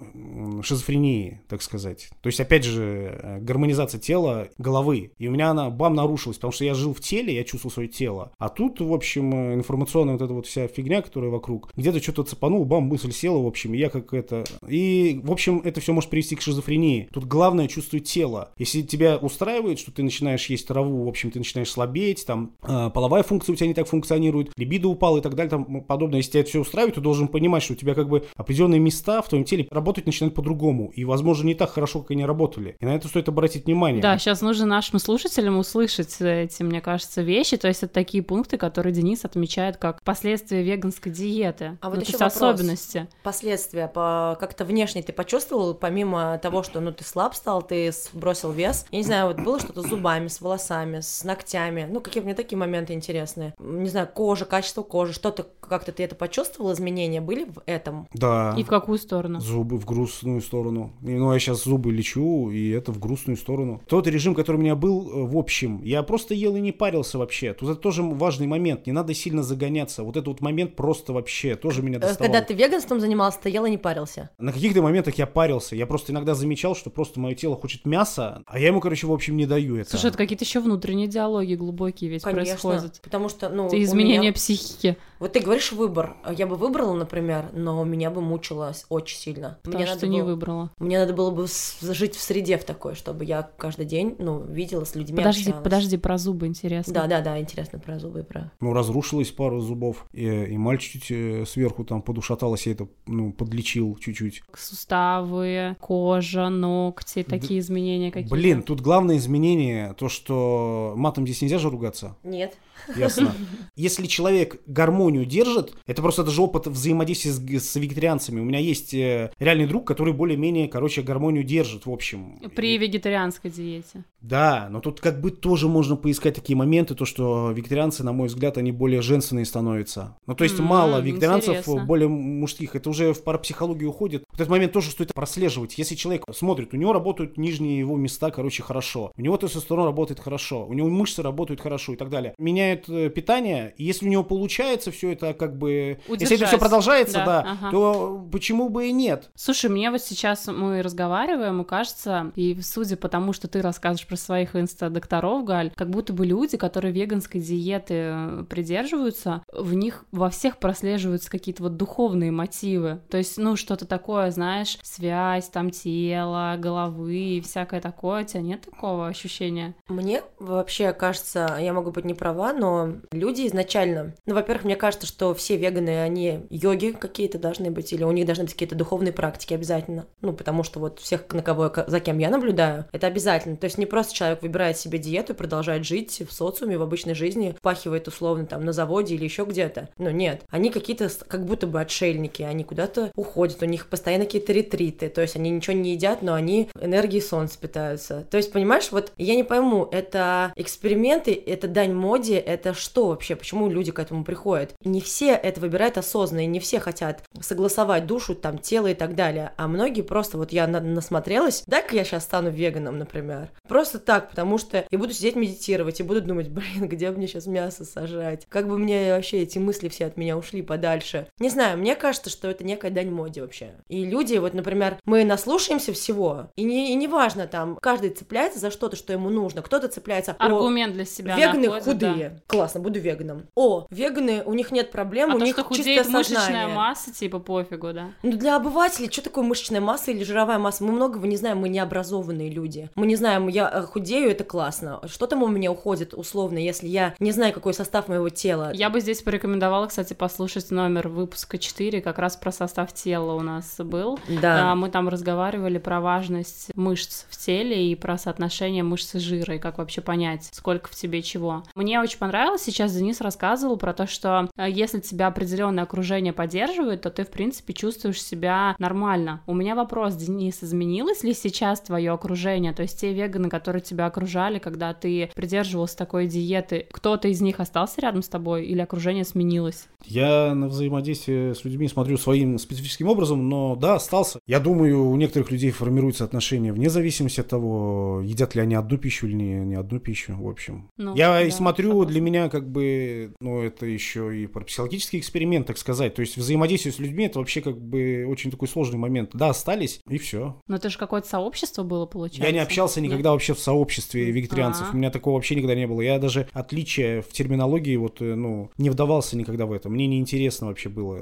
шизофрении, 0.63 1.43
так 1.47 1.61
сказать. 1.61 2.09
То 2.23 2.29
есть, 2.29 2.41
опять 2.41 2.65
же, 2.65 3.19
э, 3.23 3.39
гармонизация 3.41 4.01
тела, 4.01 4.49
головы. 4.57 5.13
И 5.19 5.29
у 5.29 5.31
меня 5.31 5.51
она, 5.51 5.69
бам, 5.69 5.95
нарушилась, 5.95 6.39
потому 6.39 6.55
что 6.55 6.65
я 6.65 6.73
жил 6.73 6.95
в 6.95 7.01
теле, 7.01 7.35
я 7.35 7.45
чувствовал 7.45 7.75
свое 7.75 7.89
тело. 7.91 8.33
А 8.39 8.49
тут, 8.49 8.81
в 8.81 8.95
общем, 8.95 9.35
э, 9.35 9.55
информационная 9.57 10.15
вот 10.15 10.23
эта 10.23 10.33
вот 10.33 10.47
вся 10.47 10.69
фигня, 10.69 11.03
которая 11.03 11.31
вокруг, 11.31 11.71
где-то 11.77 12.03
что-то 12.03 12.23
цепанул, 12.23 12.65
бам, 12.65 12.85
мысль 12.85 13.13
села, 13.13 13.43
в 13.43 13.47
общем, 13.47 13.75
я 13.75 13.90
как 13.91 14.13
это... 14.15 14.45
И, 14.67 15.21
в 15.23 15.31
общем, 15.31 15.61
это 15.65 15.81
все 15.81 15.93
может 15.93 16.11
привести 16.11 16.37
к 16.37 16.41
шизофрении. 16.41 17.09
Тут 17.13 17.25
главное 17.25 17.69
чувствовать 17.69 18.07
тело. 18.07 18.53
Если 18.57 18.83
тебя 18.83 19.17
устраивает, 19.17 19.79
что 19.79 19.93
ты 19.93 20.03
начинаешь 20.03 20.47
есть 20.47 20.67
траву, 20.67 21.05
в 21.05 21.09
общем, 21.09 21.31
ты 21.31 21.39
начинаешь 21.39 21.71
слабеть, 21.71 22.25
там, 22.27 22.55
э, 22.63 22.91
половая 22.93 23.23
функция 23.23 23.53
у 23.53 23.57
тебя 23.57 23.67
не 23.67 23.75
так 23.75 23.87
функционирует, 23.87 24.53
либидо 24.57 24.89
упала 24.89 25.19
и 25.19 25.21
так 25.21 25.35
далее, 25.35 25.51
там 25.51 25.83
подобное. 25.83 26.19
Если 26.19 26.33
тебя 26.33 26.41
это 26.41 26.51
все 26.51 26.61
устраивает, 26.61 26.95
ты 26.95 27.01
должен 27.01 27.29
понимать, 27.29 27.63
что 27.63 27.75
у 27.75 27.77
тебя 27.77 27.95
как 27.95 28.09
бы 28.09 28.27
определенные 28.37 28.81
места 28.81 29.23
в 29.23 29.29
твоем 29.29 29.45
теле 29.45 29.67
работать 29.71 30.07
начинают 30.07 30.35
по-другому. 30.35 30.93
И, 30.95 31.05
возможно, 31.05 31.47
не 31.47 31.55
так 31.55 31.71
хорошо, 31.71 32.01
как 32.01 32.13
они 32.13 32.25
работали. 32.25 32.77
И 32.81 32.85
на 32.85 32.95
это 32.95 33.09
стоит 33.09 33.29
обратить 33.29 33.67
внимание. 33.67 34.03
Да, 34.03 34.19
сейчас 34.19 34.41
нужно 34.41 34.67
нашим 34.67 34.99
слушателям 34.99 35.59
услышать 35.59 36.17
эти, 36.21 36.63
мне 36.63 36.81
кажется, 36.81 37.23
вещи. 37.23 37.57
То 37.57 37.69
есть 37.69 37.83
это 37.83 37.93
такие 37.93 38.23
пункты, 38.23 38.57
которые 38.57 38.93
Денис 38.93 39.25
отмечает 39.25 39.77
как 39.77 40.03
последствия 40.03 40.63
веганской 40.63 41.13
диеты. 41.13 41.79
А 41.81 41.89
вот 41.89 41.97
ну, 41.97 42.01
есть 42.01 42.13
вопрос. 42.13 42.37
особенности. 42.37 43.09
Последствия 43.23 43.80
по 43.89 44.37
как-то 44.41 44.65
внешне 44.65 45.03
ты 45.03 45.13
почувствовал, 45.13 45.75
помимо 45.75 46.39
того, 46.39 46.63
что 46.63 46.81
ну 46.81 46.93
ты 46.93 47.05
слаб 47.05 47.35
стал, 47.35 47.63
ты 47.63 47.93
сбросил 47.93 48.51
вес. 48.51 48.87
Я 48.91 48.99
не 48.99 49.05
знаю, 49.05 49.29
вот 49.29 49.41
было 49.41 49.61
что-то 49.61 49.83
с 49.83 49.87
зубами, 49.87 50.29
с 50.29 50.41
волосами, 50.41 51.01
с 51.01 51.25
ногтями. 51.25 51.89
Ну, 51.91 52.01
какие 52.01 52.23
мне 52.23 52.35
такие 52.35 52.59
моменты 52.59 52.93
интересные. 52.93 53.55
Не 53.59 53.89
знаю, 53.89 54.09
кожа, 54.13 54.45
качество 54.45 54.83
кожи, 54.83 55.13
что-то 55.13 55.47
как-то 55.61 55.93
ты 55.93 56.03
это 56.03 56.17
почувствовал, 56.17 56.73
изменения 56.73 57.21
были 57.21 57.45
в 57.45 57.63
этом? 57.67 58.09
Да. 58.13 58.55
И 58.59 58.65
в 58.65 58.67
какую 58.67 58.99
сторону? 58.99 59.39
Зубы 59.39 59.79
в 59.79 59.85
грустную 59.85 60.41
сторону. 60.41 60.93
Ну, 61.01 61.33
я 61.33 61.39
сейчас 61.39 61.63
зубы 61.63 61.93
лечу, 61.93 62.51
и 62.51 62.71
это 62.71 62.91
в 62.91 62.99
грустную 62.99 63.37
сторону. 63.37 63.81
Тот 63.87 64.09
режим, 64.09 64.35
который 64.35 64.57
у 64.57 64.61
меня 64.61 64.75
был, 64.75 65.09
э, 65.09 65.27
в 65.27 65.37
общем, 65.37 65.81
я 65.85 66.03
просто 66.03 66.35
ел 66.35 66.57
и 66.57 66.61
не 66.61 66.73
парился 66.73 67.19
вообще. 67.19 67.55
Тут 67.55 67.71
это 67.71 67.81
тоже 67.81 68.03
важный 68.03 68.49
момент, 68.49 68.87
не 68.87 68.93
надо 68.93 69.15
сильно 69.15 69.45
загоняться. 69.45 70.03
Вот 70.03 70.17
этот 70.17 70.27
вот 70.27 70.41
момент 70.41 70.75
просто 70.75 71.13
вообще 71.13 71.55
тоже 71.55 71.83
меня 71.83 72.01
Э, 72.01 72.09
доставал. 72.09 72.33
Когда 72.33 72.47
ты 72.47 72.55
веганством 72.55 73.01
занимался, 73.01 73.39
ты 73.43 73.51
ел 73.51 73.60
и 73.67 73.71
не 73.71 73.79
парился. 73.79 74.31
На 74.39 74.53
каких-то 74.53 74.83
моментах 74.83 75.15
я 75.17 75.27
парился. 75.27 75.77
Я 75.77 75.87
просто 75.87 76.13
иногда 76.13 76.35
замечал, 76.35 76.75
что 76.75 76.91
просто 76.91 77.21
мое 77.21 77.35
тело 77.35 77.57
хочет 77.57 77.85
мяса, 77.87 78.43
а 78.47 78.59
я 78.59 78.69
ему, 78.69 78.81
короче, 78.81 79.07
в 79.07 79.13
общем, 79.13 79.37
не 79.37 79.47
даю 79.47 79.77
это. 79.77 79.91
Слушай, 79.91 80.07
это 80.11 80.19
какие-то 80.19 80.45
еще 80.45 80.61
внутренние 80.61 81.07
диалоги 81.09 81.55
глубокие 81.55 82.11
ведь 82.11 82.23
происходят. 82.23 83.01
Потому 83.03 83.29
что, 83.29 83.49
ну, 83.49 83.67
Это 83.67 83.83
изменение 83.83 84.21
меня- 84.21 84.33
психики. 84.33 84.97
Вот 85.19 85.33
ты 85.35 85.41
говоришь 85.41 85.73
выбор. 85.73 86.17
Я 86.37 86.47
бы 86.47 86.57
выбрала, 86.57 86.95
например, 86.95 87.51
но 87.53 87.85
меня 87.85 88.11
бы 88.11 88.21
мучило 88.21 88.73
очень 88.89 89.19
сильно. 89.19 89.59
Потому 89.63 89.77
Мне 89.79 89.87
что 89.87 89.95
надо 89.97 90.07
не 90.09 90.21
было- 90.23 90.31
выбрала. 90.31 90.71
Мне 90.79 90.99
надо 90.99 91.13
было 91.13 91.31
бы 91.31 91.47
жить 91.83 92.17
в 92.17 92.21
среде 92.23 92.57
в 92.59 92.65
такой, 92.65 92.95
чтобы 92.95 93.25
я 93.25 93.43
каждый 93.43 93.85
день, 93.85 94.17
ну, 94.19 94.41
видела 94.43 94.85
с 94.85 94.95
людьми. 94.95 95.17
Подожди, 95.19 95.43
общалась. 95.51 95.63
подожди, 95.65 95.97
про 95.99 96.17
зубы 96.19 96.47
интересно. 96.47 96.93
Да, 96.95 97.07
да, 97.07 97.21
да, 97.21 97.39
интересно 97.41 97.79
про 97.79 97.99
зубы 97.99 98.21
и 98.21 98.23
про. 98.23 98.51
Ну, 98.61 98.73
разрушилась 98.73 99.31
пару 99.31 99.61
зубов, 99.61 100.07
и, 100.13 100.25
и 100.27 100.57
мальчик 100.57 101.03
э, 101.11 101.45
сверху 101.47 101.85
там 101.85 102.01
подушаталась, 102.03 102.67
я 102.67 102.73
это, 102.73 102.89
ну, 103.07 103.33
подлечил 103.51 103.97
чуть-чуть. 103.97 104.43
Суставы, 104.57 105.77
кожа, 105.81 106.49
ногти, 106.49 107.25
такие 107.25 107.59
изменения 107.59 108.13
какие-то. 108.13 108.33
Блин, 108.35 108.63
тут 108.63 108.81
главное 108.81 109.17
изменение, 109.17 109.93
то, 109.95 110.09
что 110.09 110.95
матом 110.97 111.27
здесь 111.27 111.43
нельзя 111.43 111.59
же 111.59 111.69
ругаться. 111.69 112.17
Нет. 112.23 112.57
Ясно. 112.97 113.35
Если 113.77 114.07
человек 114.07 114.63
гармонию 114.67 115.27
держит, 115.27 115.75
это 115.87 116.01
просто 116.01 116.23
даже 116.23 116.41
опыт 116.41 116.69
взаимодействия 116.69 117.33
с, 117.33 117.65
с 117.71 117.77
вегетарианцами. 117.77 118.41
У 118.41 118.45
меня 118.45 118.61
есть 118.61 118.95
э, 118.95 119.33
реальный 119.39 119.67
друг, 119.67 119.87
который 119.87 120.15
более-менее, 120.15 120.69
короче, 120.69 121.03
гармонию 121.03 121.43
держит, 121.45 121.87
в 121.87 121.91
общем. 121.91 122.39
При 122.55 122.77
И- 122.77 122.79
вегетарианской 122.79 123.51
диете. 123.51 124.05
Да, 124.21 124.69
но 124.71 124.81
тут 124.81 125.01
как 125.01 125.21
бы 125.21 125.31
тоже 125.31 125.69
можно 125.69 125.97
поискать 125.97 126.35
такие 126.35 126.57
моменты, 126.57 126.95
то, 126.95 127.05
что 127.05 127.51
вегетарианцы, 127.53 128.05
на 128.05 128.13
мой 128.13 128.29
взгляд, 128.29 128.59
они 128.59 128.71
более 128.73 129.01
женственные 129.03 129.47
становятся. 129.47 130.17
Ну, 130.27 130.35
то 130.35 130.45
есть 130.45 130.59
М, 130.59 130.67
мало 130.67 131.01
вегетарианцев, 131.01 131.49
интересно. 131.51 131.85
более 131.85 132.09
мужских. 132.09 132.77
Это 132.77 132.91
уже 132.91 133.13
в 133.13 133.23
парапсихологию 133.25 133.91
уходит. 133.91 134.25
Вот 134.31 134.37
этот 134.41 134.51
момент 134.51 134.73
тоже 134.73 134.91
стоит 134.91 135.15
прослеживать. 135.15 135.79
Если 135.79 135.95
человек 135.95 136.25
смотрит, 136.35 136.75
у 136.75 136.77
него 136.77 136.93
работают 136.93 137.39
нижние 137.39 137.79
его 137.79 137.97
места, 137.97 138.31
короче, 138.31 138.63
хорошо. 138.63 139.13
У 139.17 139.23
него 139.23 139.37
тестостерон 139.37 139.87
работает 139.87 140.21
хорошо. 140.21 140.67
У 140.67 140.75
него 140.75 140.89
мышцы 140.89 141.23
работают 141.23 141.61
хорошо 141.61 141.95
и 141.95 141.97
так 141.97 142.11
далее. 142.11 142.35
Меняет 142.39 142.89
э, 142.89 143.09
питание, 143.11 143.75
и 143.79 143.85
если 143.85 144.07
у 144.07 144.11
него 144.11 144.23
получается 144.25 144.91
все 144.91 145.13
это 145.13 145.33
как 145.35 145.57
бы... 145.57 145.99
Если 146.09 146.15
это 146.15 146.27
все 146.27 146.35
Удержать. 146.37 146.61
продолжается, 146.61 147.15
Да, 147.19 147.25
да, 147.27 147.41
ага. 147.53 147.71
то 147.71 148.29
почему 148.31 148.69
бы 148.69 148.89
и 148.89 148.93
нет? 148.93 149.31
Слушай, 149.35 149.71
мне 149.71 149.91
вот 149.91 150.03
сейчас 150.03 150.47
мы 150.47 150.83
разговариваем, 150.83 151.63
и 151.63 151.65
кажется, 151.65 152.33
и 152.37 152.59
судя 152.63 152.97
по 152.97 153.09
тому, 153.09 153.33
что 153.33 153.49
ты 153.49 153.63
рассказываешь 153.63 154.07
про 154.11 154.17
своих 154.17 154.57
инста-докторов, 154.57 155.45
Галь, 155.45 155.71
как 155.77 155.89
будто 155.89 156.13
бы 156.13 156.27
люди, 156.27 156.57
которые 156.57 156.93
веганской 156.93 157.41
диеты 157.41 157.95
э, 157.95 158.45
придерживаются, 158.51 159.45
в 159.53 159.73
них 159.75 160.05
во 160.11 160.31
всех 160.31 160.59
прослеживаются 160.59 161.31
какие-то 161.31 161.63
вот 161.63 161.77
духовные 161.77 162.33
мотивы. 162.33 163.01
То 163.09 163.19
есть, 163.19 163.39
ну, 163.39 163.55
что-то 163.55 163.87
такое, 163.87 164.33
знаешь, 164.33 164.79
связь 164.83 165.49
там 165.49 165.71
тела, 165.71 166.57
головы 166.59 167.15
и 167.15 167.41
всякое 167.41 167.81
такое. 167.81 168.25
У 168.25 168.27
тебя 168.27 168.41
нет 168.43 168.63
такого 168.63 169.07
ощущения? 169.07 169.77
Мне 169.89 170.23
вообще 170.41 170.93
кажется, 170.93 171.57
я 171.61 171.73
могу 171.73 171.93
быть 171.93 172.05
не 172.05 172.15
права, 172.15 172.53
но 172.53 172.95
люди 173.13 173.47
изначально, 173.47 174.15
ну, 174.27 174.35
во-первых, 174.35 174.65
мне 174.65 174.75
кажется, 174.75 175.07
что 175.07 175.35
все 175.35 175.57
веганы, 175.57 176.03
они 176.03 176.47
йоги 176.51 176.91
какие-то 176.91 177.39
должны 177.39 177.71
быть, 177.71 177.93
или 177.93 178.03
у 178.03 178.11
них 178.11 178.27
должны 178.27 178.43
быть 178.45 178.55
какие-то 178.55 178.75
духовные 178.75 179.13
практики 179.13 179.55
обязательно. 179.55 180.07
Ну, 180.21 180.33
потому 180.33 180.65
что 180.65 180.81
вот 180.81 180.99
всех, 180.99 181.33
на 181.33 181.43
кого, 181.43 181.73
я- 181.77 181.85
за 181.87 182.01
кем 182.01 182.19
я 182.19 182.29
наблюдаю, 182.29 182.87
это 182.91 183.07
обязательно. 183.07 183.57
То 183.57 183.67
есть 183.67 183.79
не 183.79 183.87
просто 183.87 184.00
человек 184.09 184.43
выбирает 184.43 184.79
себе 184.79 184.99
диету 184.99 185.33
и 185.33 185.37
продолжает 185.37 185.85
жить 185.85 186.23
в 186.29 186.33
социуме, 186.33 186.79
в 186.79 186.83
обычной 186.83 187.15
жизни, 187.15 187.55
впахивает 187.59 188.09
условно 188.09 188.47
там 188.47 188.65
на 188.65 188.73
заводе 188.73 189.15
или 189.15 189.25
еще 189.25 189.45
где-то. 189.45 189.89
Ну, 189.99 190.11
нет. 190.11 190.43
Они 190.51 190.71
какие-то 190.71 191.11
как 191.27 191.45
будто 191.45 191.67
бы 191.67 191.81
отшельники, 191.81 192.43
они 192.43 192.65
куда-то 192.65 193.11
уходят, 193.17 193.63
у 193.63 193.67
них 193.67 193.89
постоянно 193.89 194.25
какие-то 194.25 194.53
ретриты, 194.53 195.09
то 195.09 195.21
есть 195.21 195.37
они 195.37 195.51
ничего 195.51 195.77
не 195.77 195.93
едят, 195.93 196.23
но 196.23 196.35
они 196.35 196.69
энергией 196.81 197.23
солнца 197.23 197.59
питаются. 197.59 198.27
То 198.31 198.37
есть, 198.37 198.53
понимаешь, 198.53 198.91
вот 198.91 199.13
я 199.17 199.35
не 199.35 199.45
пойму, 199.45 199.89
это 199.91 200.53
эксперименты, 200.57 201.33
это 201.47 201.69
дань 201.69 201.93
моде, 201.93 202.39
это 202.39 202.75
что 202.75 203.09
вообще, 203.09 203.37
почему 203.37 203.69
люди 203.69 203.93
к 203.93 203.99
этому 203.99 204.25
приходят? 204.25 204.73
Не 204.85 205.01
все 205.01 205.33
это 205.33 205.61
выбирают 205.61 205.99
осознанно, 205.99 206.45
и 206.45 206.47
не 206.47 206.61
все 206.61 206.81
хотят 206.81 207.23
согласовать 207.41 208.07
душу, 208.07 208.35
там, 208.35 208.59
тело 208.59 208.89
и 208.89 208.95
так 208.95 209.15
далее, 209.15 209.53
а 209.57 209.69
многие 209.69 210.03
просто, 210.03 210.39
вот 210.39 210.53
я 210.53 210.67
на- 210.67 210.81
насмотрелась, 210.81 211.63
дай-ка 211.67 211.97
я 211.97 212.05
сейчас 212.05 212.25
стану 212.25 212.51
веганом, 212.51 212.99
например. 212.99 213.51
Просто 213.69 213.90
так, 213.99 214.31
потому 214.31 214.59
что 214.59 214.85
я 214.91 214.99
буду 214.99 215.13
сидеть 215.13 215.37
медитировать 215.37 216.01
и 216.01 216.03
буду 216.03 216.21
думать, 216.21 216.49
блин, 216.51 216.89
где 216.89 217.11
мне 217.11 217.27
сейчас 217.27 217.47
мясо 217.47 217.85
сажать? 217.85 218.47
Как 218.49 218.69
бы 218.69 218.79
мне 218.79 219.15
вообще 219.15 219.41
эти 219.43 219.59
мысли 219.59 219.89
все 219.89 220.07
от 220.07 220.17
меня 220.17 220.37
ушли 220.37 220.63
подальше? 220.63 221.27
Не 221.39 221.49
знаю, 221.49 221.79
мне 221.79 221.97
кажется, 221.97 222.31
что 222.31 222.49
это 222.49 222.65
некая 222.65 222.91
дань 222.91 223.11
моде 223.11 223.43
вообще. 223.43 223.75
И 223.89 224.05
люди, 224.05 224.37
вот, 224.37 224.55
например, 224.55 224.99
мы 225.05 225.25
наслушаемся 225.25 225.93
всего, 225.93 226.49
и 226.57 226.63
не, 226.63 226.93
и 226.93 226.95
не 226.95 227.09
важно 227.09 227.47
там, 227.47 227.77
каждый 227.77 228.11
цепляется 228.11 228.59
за 228.59 228.71
что-то, 228.71 228.97
что 228.97 229.13
ему 229.13 229.31
нужно. 229.31 229.63
Кто-то 229.63 229.89
цепляется... 229.89 230.37
«О, 230.39 230.45
Аргумент 230.45 230.95
для 230.95 231.05
себя 231.05 231.37
Веганы 231.37 231.69
находит, 231.69 231.85
худые. 231.85 232.41
Классно, 232.47 232.81
буду 232.81 232.99
веганом. 233.01 233.47
О, 233.55 233.87
веганы, 233.91 234.43
у 234.45 234.55
них 234.55 234.71
нет 234.71 234.91
проблем, 234.91 235.29
да. 235.29 235.35
А 235.35 235.37
у 235.37 235.39
то, 235.41 235.45
них 235.45 235.55
что 235.55 235.63
чистое 235.63 235.79
худеет 235.79 236.09
мышечная 236.09 236.41
сознание. 236.41 236.75
масса, 236.75 237.13
типа 237.13 237.39
пофигу, 237.39 237.93
да? 237.93 238.13
Ну, 238.23 238.33
для 238.33 238.57
обывателей, 238.57 239.11
что 239.11 239.23
такое 239.23 239.45
мышечная 239.45 239.81
масса 239.81 240.11
или 240.11 240.25
жировая 240.25 240.59
масса? 240.59 240.85
Мы 240.85 240.93
многого 240.93 241.27
не 241.27 241.37
знаем, 241.37 241.59
мы 241.59 241.69
необразованные 241.69 242.51
люди. 242.51 242.91
Мы 242.95 243.07
не 243.07 243.17
знаем, 243.17 243.49
я 243.49 243.80
э, 243.83 243.87
худею, 243.87 244.31
это 244.31 244.45
классно. 244.45 245.01
Что 245.07 245.27
там 245.27 245.43
у 245.43 245.49
меня 245.49 245.71
уходит, 245.71 246.15
условно, 246.15 246.59
если 246.59 246.89
я 246.89 247.15
не 247.19 247.33
знаю, 247.33 247.53
какой 247.53 247.75
состав 247.75 248.09
моего 248.09 248.29
тела? 248.29 248.71
Я 248.75 248.91
бы 248.91 249.01
здесь 249.01 249.23
порекомендовала, 249.23 249.87
кстати, 249.87 250.15
послушать 250.15 250.71
номер 250.71 251.09
выпуска 251.09 251.59
4, 251.59 252.01
как 252.01 252.19
раз 252.19 252.37
про 252.37 252.53
состав 252.53 252.93
тела 252.93 253.35
у 253.35 253.41
нас 253.41 253.77
был. 253.79 254.19
Да. 254.29 254.73
А, 254.73 254.75
Мы 254.75 254.91
там 254.91 255.09
разговаривали 255.09 255.79
про 255.79 256.01
важность 256.01 256.71
мышц 256.75 257.25
в 257.29 257.37
теле 257.37 257.91
и 257.91 257.95
про 257.95 258.19
соотношение 258.19 258.83
мышц 258.83 259.15
и 259.15 259.19
жира, 259.19 259.57
и 259.57 259.59
как 259.59 259.79
вообще 259.79 260.01
понять, 260.01 260.49
сколько 260.53 260.89
в 260.89 260.95
тебе 260.95 261.23
чего. 261.23 261.63
Мне 261.75 262.01
очень 262.01 262.19
понравилось, 262.19 262.63
сейчас 262.63 262.93
Денис 262.93 263.21
рассказывал 263.21 263.77
про 263.77 263.93
то, 263.93 264.07
что 264.07 264.49
э, 264.57 264.67
если 264.71 265.01
тебя 265.01 265.29
определенное 265.29 265.85
окружение 265.85 266.33
поддерживает, 266.33 267.03
то 267.03 267.11
ты, 267.11 267.25
в 267.25 267.31
принципе, 267.31 267.73
чувствуешь 267.73 268.23
себя 268.23 268.75
нормально. 268.79 269.43
У 269.47 269.55
меня 269.55 269.75
вопрос, 269.75 270.15
Денис, 270.15 270.63
изменилось 270.63 271.23
ли 271.23 271.35
сейчас 271.35 271.81
твое 271.81 272.13
окружение? 272.13 272.73
То 272.73 272.83
есть 272.83 273.01
те 273.01 273.13
веганы, 273.13 273.49
которые 273.49 273.70
тебя 273.79 274.07
окружали, 274.07 274.59
когда 274.59 274.93
ты 274.93 275.31
придерживался 275.37 275.97
такой 275.97 276.27
диеты, 276.27 276.89
кто-то 276.91 277.29
из 277.29 277.41
них 277.41 277.61
остался 277.61 278.01
рядом 278.01 278.23
с 278.23 278.29
тобой 278.29 278.67
или 278.67 278.81
окружение 278.81 279.25
сменилось? 279.25 279.87
Я 280.05 280.55
на 280.55 280.67
взаимодействие 280.67 281.55
с 281.55 281.65
людьми 281.65 281.87
смотрю 281.87 282.17
своим 282.17 282.59
специфическим 282.59 283.07
образом, 283.09 283.49
но 283.49 283.77
да, 283.77 283.95
остался. 283.97 284.41
Я 284.47 284.59
думаю, 284.59 285.09
у 285.09 285.17
некоторых 285.17 285.51
людей 285.53 285.71
формируются 285.71 286.25
отношения 286.25 286.73
вне 286.73 286.91
зависимости 286.91 287.41
от 287.41 287.49
того, 287.49 288.23
едят 288.25 288.55
ли 288.55 288.63
они 288.63 288.75
одну 288.75 288.99
пищу 288.99 289.27
или 289.27 289.35
не, 289.35 289.55
не 289.67 289.75
одну 289.75 290.01
пищу, 290.01 290.35
в 290.37 290.49
общем. 290.49 290.91
Ну, 290.97 291.15
Я 291.15 291.43
и 291.43 291.51
да, 291.51 291.57
смотрю, 291.57 291.91
согласна. 291.91 292.13
для 292.13 292.21
меня 292.21 292.49
как 292.49 292.69
бы, 292.69 293.35
ну, 293.41 293.61
это 293.61 293.87
еще 293.87 294.37
и 294.37 294.47
про 294.47 294.65
психологический 294.65 295.19
эксперимент, 295.19 295.67
так 295.67 295.79
сказать. 295.79 296.15
То 296.15 296.21
есть 296.21 296.37
взаимодействие 296.37 296.93
с 296.93 296.99
людьми 296.99 297.27
это 297.27 297.39
вообще 297.39 297.61
как 297.61 297.81
бы 297.81 298.25
очень 298.29 298.51
такой 298.51 298.69
сложный 298.69 298.99
момент. 298.99 299.31
Да, 299.35 299.51
остались, 299.51 300.01
и 300.09 300.19
все. 300.19 300.57
Но 300.67 300.77
это 300.77 300.89
же 300.89 300.99
какое-то 300.99 301.29
сообщество 301.29 301.83
было, 301.83 302.07
получается? 302.07 302.47
Я 302.47 302.53
не 302.53 302.59
общался 302.59 303.01
Нет? 303.01 303.11
никогда 303.11 303.33
вообще 303.33 303.55
в 303.61 303.65
сообществе 303.65 304.31
вегетарианцев. 304.31 304.89
А. 304.91 304.95
У 304.95 304.97
меня 304.97 305.11
такого 305.11 305.35
вообще 305.35 305.55
никогда 305.55 305.75
не 305.75 305.87
было. 305.87 306.01
Я 306.01 306.19
даже 306.19 306.49
отличия 306.53 307.23
в 307.23 307.29
терминологии 307.29 307.97
вот, 307.97 308.21
э, 308.21 308.35
ну, 308.35 308.71
не 308.79 308.91
вдавался 308.91 309.37
никогда 309.37 309.67
в 309.67 309.73
это. 309.73 309.89
Мне 309.89 310.07
неинтересно 310.07 310.67
вообще 310.67 310.89
было 310.89 311.19